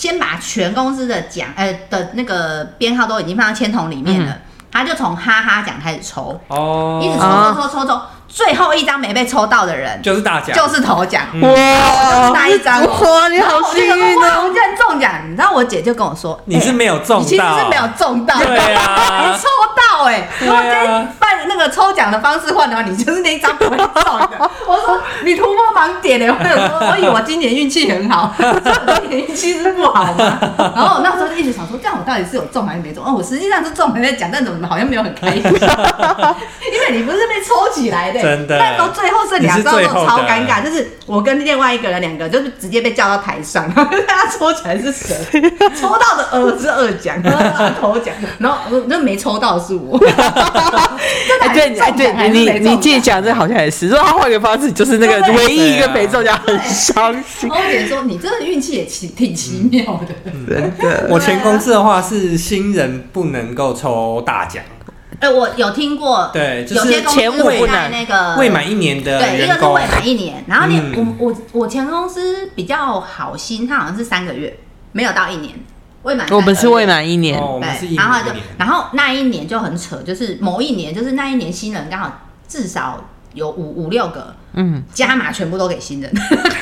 [0.00, 4.34] 先把全公司的奖呃的那个编号都已经放到签筒里面了，
[4.72, 8.00] 他就从哈哈奖开始抽，哦，一直抽啊抽抽抽抽，
[8.32, 11.22] 最后一张没被抽到的人就是大奖，就是头奖。
[11.32, 14.50] 嗯哇，就是那一张哇，你好幸运想说哇，我哦！
[14.52, 15.12] 竟然中奖！
[15.28, 19.44] 你知道我姐就跟我说，你是没有中你其实，是没有中到，对啊你抽
[19.76, 24.50] 到哎、如果今天办那个抽奖的方式换的话，你就是那一张不会中的。
[24.66, 30.38] 我说你突破盲点哎、我有说，我以为我今年运气很好，我今年运气是不好嘛。
[30.56, 33.04] 然后我那时候就一直想说，这样我到底是有中还是没中？
[33.04, 35.42] 哦，我实际上是中还在讲，但怎么好像没有很开心？
[35.44, 38.58] 因为你不是被抽起来的、真的。
[38.58, 40.08] 那时候最后剩两张的时候你是最后的。
[40.10, 45.16] 超尴尬，就是我跟另外一个人两个就是直接被叫到台上，然后大家抽起来是谁？
[45.80, 49.98] 抽到的呃是二奖，然后他头奖，然后我那没抽到是我。
[51.40, 57.48] 哎，对，哎，对你你自己讲这好像也是，如果他换个方式，就是那个唯一一个没中奖，很伤心。
[57.48, 57.50] 然。
[57.50, 60.32] 后我姐说你真的运气也奇挺奇妙的。
[60.48, 64.62] 真的，我前公司的话是新人不能够抽大奖，
[65.20, 74.58] 哎，我有听过，对，就有些是公司会前五不能在那个未满一年的对，一个是未，满一年，然后你、嗯我我我前公司比较好心，他好像是三个月，
[74.92, 75.54] 没有到一年，
[76.02, 76.26] 未满。
[76.30, 76.86] 我们是未。
[76.86, 82.10] 满一年，对，然后就年一年，然后那一年就很扯，就是某一年，就是那一年新人刚好
[82.48, 83.04] 至少
[83.34, 86.12] 有五五六个，嗯，加码全部都给新人，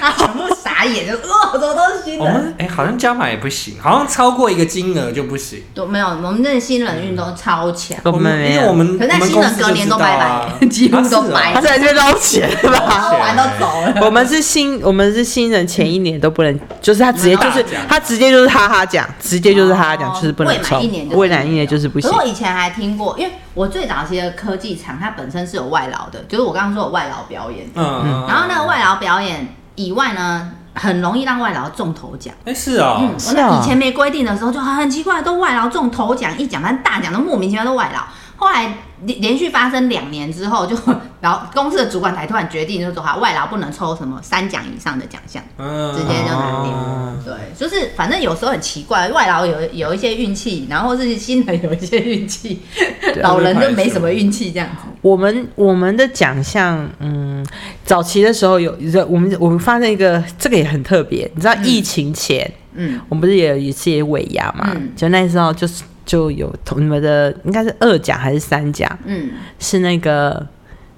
[0.01, 2.55] 他 全部傻眼，就哦，怎么都是新人？
[2.59, 5.63] 哎、好像加码也不行，好像超过一个金额就不行。
[5.75, 13.11] 都没有，我们这新人运都超强，我们没有因为我们可是那们新人公司就知道隔年都拜啊拜，几乎都啊是哦拜他在这边捞钱的吧？
[13.11, 13.95] 捞完都走了。
[14.05, 22.11] 我们是新，我们是新人，前一年都不能，就是他直接就是大奖他直接就是哈哈奖，直接就是哈哈奖，哦就是不能抽未满一年就是，未满一年就是不行。
[22.11, 27.69] 我以前还听过，因为我最早期的科技厂，它本身是有外劳的，就是我刚刚说有外劳表演。
[27.75, 32.33] 嗯，嗯然后那个外劳表演以外呢，很容易让外劳中头奖。
[32.45, 38.01] 哎、是哦，嗯，我是啊那以前没规定的时候就很奇怪，都外劳中头奖一奖，但大奖都莫名其妙都外劳。
[38.41, 38.73] 后来
[39.05, 40.77] 连连续发生两年之后，就
[41.21, 47.15] 然后公司的主管台突然决定，就说哈，外劳不能抽什么三奖以上的奖项，嗯直接就拿掉。
[47.25, 52.63] 对，就是反正有时候很奇怪，外劳有有一些运气，然后是新人有一些运气，
[53.21, 54.89] 老人就没什么运气这样子。
[55.03, 57.45] 我们我们的奖项，嗯，
[57.85, 58.73] 早期的时候有，
[59.09, 61.29] 我们我们发现一个，这个也很特别。
[61.35, 64.71] 你知道疫情前，嗯，我们不是也有一次也尾牙嘛？
[64.75, 69.29] 嗯就那时候就是就有同你们的应该是二甲还是三甲，嗯，
[69.59, 70.45] 是那个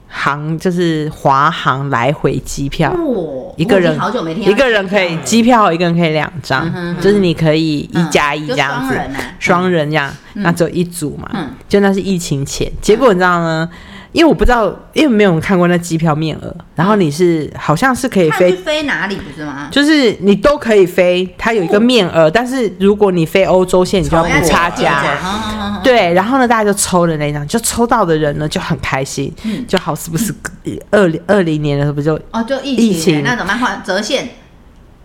[0.06, 2.92] 航就是华航来回机票。
[2.92, 9.34] 哦，一个人好久没听一个人可以机票，一个人可以两张，就是你可以一嗯加一这样子，双人啊。
[9.40, 10.44] 双人这样，嗯。
[10.44, 11.50] 那只有一组嘛，嗯。
[11.68, 12.70] 就那是疫情前。
[12.80, 13.68] 结果你知道呢？
[14.12, 19.68] 因为我不知道，因为没有人看过那机票面额，然后你是好像是可以飞，飞哪里不是吗？
[19.70, 25.02] 就是你都可以飞，它有一个面额，但是如果你飞欧洲线，你就要哦补差价。
[25.02, 25.80] 价。
[25.82, 30.34] 对，然后呢，大家就抽了那张，就抽到的人呢就很开心，嗯就好是不是
[30.90, 33.58] 二零二零年的时候不就哦，就疫疫情情那怎么办？
[33.58, 34.28] 换折现，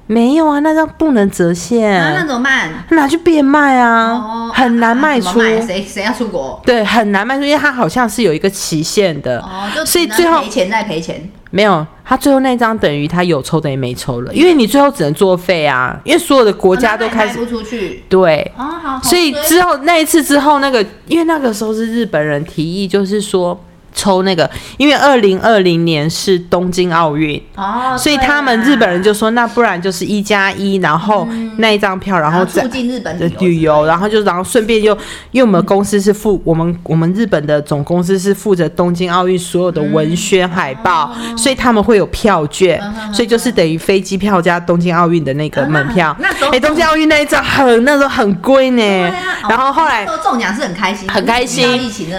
[0.08, 0.60] 没有啊？
[0.60, 2.86] 那张不能折现，那那怎么办？
[2.90, 5.40] 拿去变卖啊，哦，很难卖出。
[5.42, 6.62] 谁谁要出国？
[6.66, 11.30] 对，很难卖出，因为它好像是有一个期限的，哦，就所以最后赔钱再赔钱。
[11.52, 18.04] 没有，他最后那张等于他有抽等于没抽了，因为你最后只能作废啊，因为所有的国家都开始卖不出去。
[18.10, 18.52] 对。
[18.58, 23.58] 哦，好，好所以之后那一次之后，那个因为那个时候是日本人提议，就是说
[23.96, 31.28] 抽那个，因为二零二零年是东京奥运，哦，所以他们日本人就说，那不然就是一加一，然后
[31.58, 34.94] 那一张票，然后再促进日本的旅旅游，然后就然后顺便又，
[35.32, 42.82] 因为我们公司是负我们我们日本的总公司是负责东京奥运所有的文宣海报，所以他们会有票券，
[43.14, 46.16] 所以就是等于飞机票加东京奥运的那个门票。
[46.20, 48.84] 那时候哎，东京奥运那一张很那时候很贵呢。
[49.06, 51.66] 啊，然后后来中奖是很开心，很开心。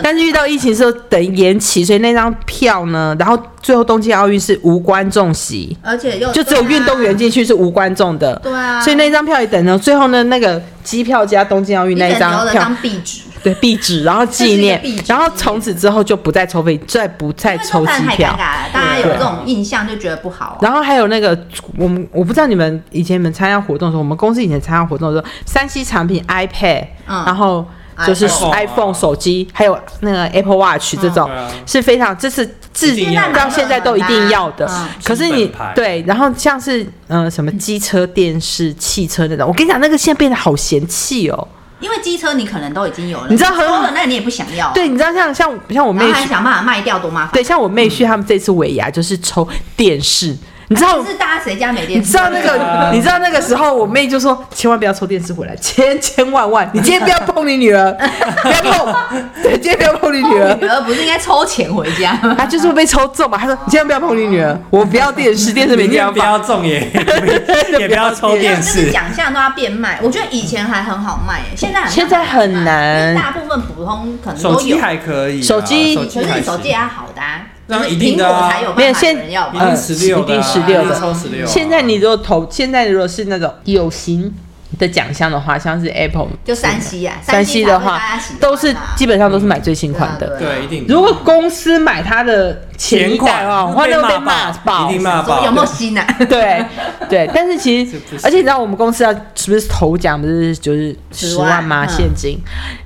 [0.03, 5.77] 但是遇到疫情的时候等于延期，所以那张票呢，然后最后东京奥运是无观众席。
[5.83, 9.79] 而且又就只有运动员进去是无观众的，对啊，所以那张票也等了。
[9.79, 18.35] 最后呢，那个机票加东京奥运那一张票着当，壁纸，对壁纸，然后纪念然后从此之后就不再抽费，再不再抽机票。
[18.73, 20.59] 大家有对这种印象就觉得不好啊。
[20.61, 21.37] 然后还有那个，
[21.77, 27.67] 我们我不知道你们以前你们参加活动的时候，我们公司以前参加活动的时候，三 C 产品 iPad，、嗯然后
[28.05, 31.31] 就是 iPhone 手机，还有那个 Apple Watch 这种、
[31.65, 33.35] 是非常，这是自一定要的。
[33.35, 34.67] 到现在都一定要的。
[34.69, 34.89] 嗯。
[35.05, 41.49] 可是你对，然后像是呃什么机车、电视、汽车那种，我跟你讲，那个现在变得好嫌弃哦。
[41.79, 47.33] 因为机车你可能都已经有了，你知道很抽了那你也不想要，对，你知道像像像我妹然后还去，想办法卖掉，多麻烦。
[47.35, 50.35] 对，像我妹去他们这次尾牙就是抽电视，
[50.69, 52.07] 你知道可是大家谁家没电视？
[52.07, 57.93] 你知道那个，你知道那个时候，我妹就说千万不要抽电视回来， 千千万万，你今天不要碰你女儿，
[58.43, 58.95] 不要碰，
[59.43, 60.67] 对，今天不要碰你女儿女。
[60.67, 62.35] 儿不是应该抽钱回家吗？
[62.37, 66.15] 她就是会被抽中嘛，她说你千万不要碰你女儿，我不要电视，电视没明地方放。
[66.15, 78.33] 天不要中也 也不要抽电就是视，奖项都要变卖，我觉得以前还很好卖，现在现在很难大部分普通可能手机都有，还可以啊，手机手可是手机也要好的啊，那一定的啊。
[78.33, 80.85] 苹果才有办法没有现有人要吧一定十六，一定16的。
[80.85, 81.47] 一定抽十六。
[81.47, 84.33] 现在你如果投，现在如果是那种有形
[84.79, 88.01] 的奖项的话，像是 Apple 就山西啊，山西的话
[88.41, 90.37] 都是基本上都是买最新款的。
[90.39, 96.07] 对对一定，如果公司买它的前一前代的话，款话那会被被骂骂爆，一定骂爆有没有心啊？
[96.29, 96.65] 对
[97.09, 101.87] 对， 但是其实而且你知道我们公司要是不是头奖不是就是10十万吗？
[101.87, 102.39] 现金，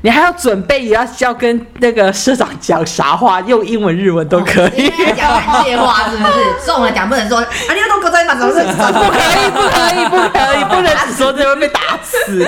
[0.02, 4.86] 你还要准备也要要跟那个社长讲啥话，用英文、日文都可以。
[4.86, 6.66] 因为讲感谢话是不是？
[6.66, 8.60] 中了奖不能说啊，你要都搁在那什么事？
[8.60, 12.46] 不可以，不可以，不可以，不能只说这会被打死。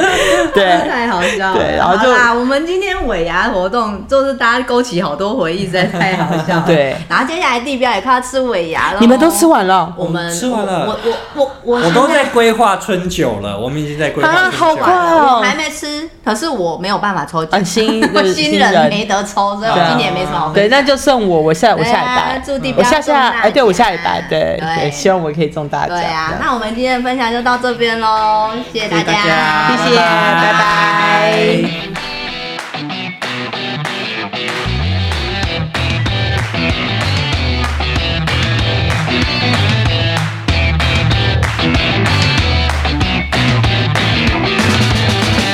[0.55, 1.59] 对，太好笑了。
[1.59, 6.65] 对然后就啊，我们今天尾牙活动就是大家勾起好多回忆，实在太好笑了。
[6.67, 9.47] 对然后接下来地标也快要吃尾牙了，你们都吃。
[9.53, 10.87] 完了，我们吃完了。
[10.87, 15.11] 我我我我我都在规划春酒了，我们已经在规划啊春酒好快了。
[15.19, 15.37] 哦。
[15.41, 18.89] 我还没吃，可是我没有办法抽奖，啊新我新 新人人。
[18.89, 24.07] 没得抽，所以我今年没什么对，那就剩我，我下我下礼对啊拜，祝地标我下下哎，对我下礼奖。
[24.07, 24.77] 拜，对对。
[24.77, 25.89] 对，希望我可以中大奖。
[25.89, 29.77] 对啊那我们今天的分享就到这边喽，谢谢大家。
[29.85, 32.02] 谢谢，拜拜。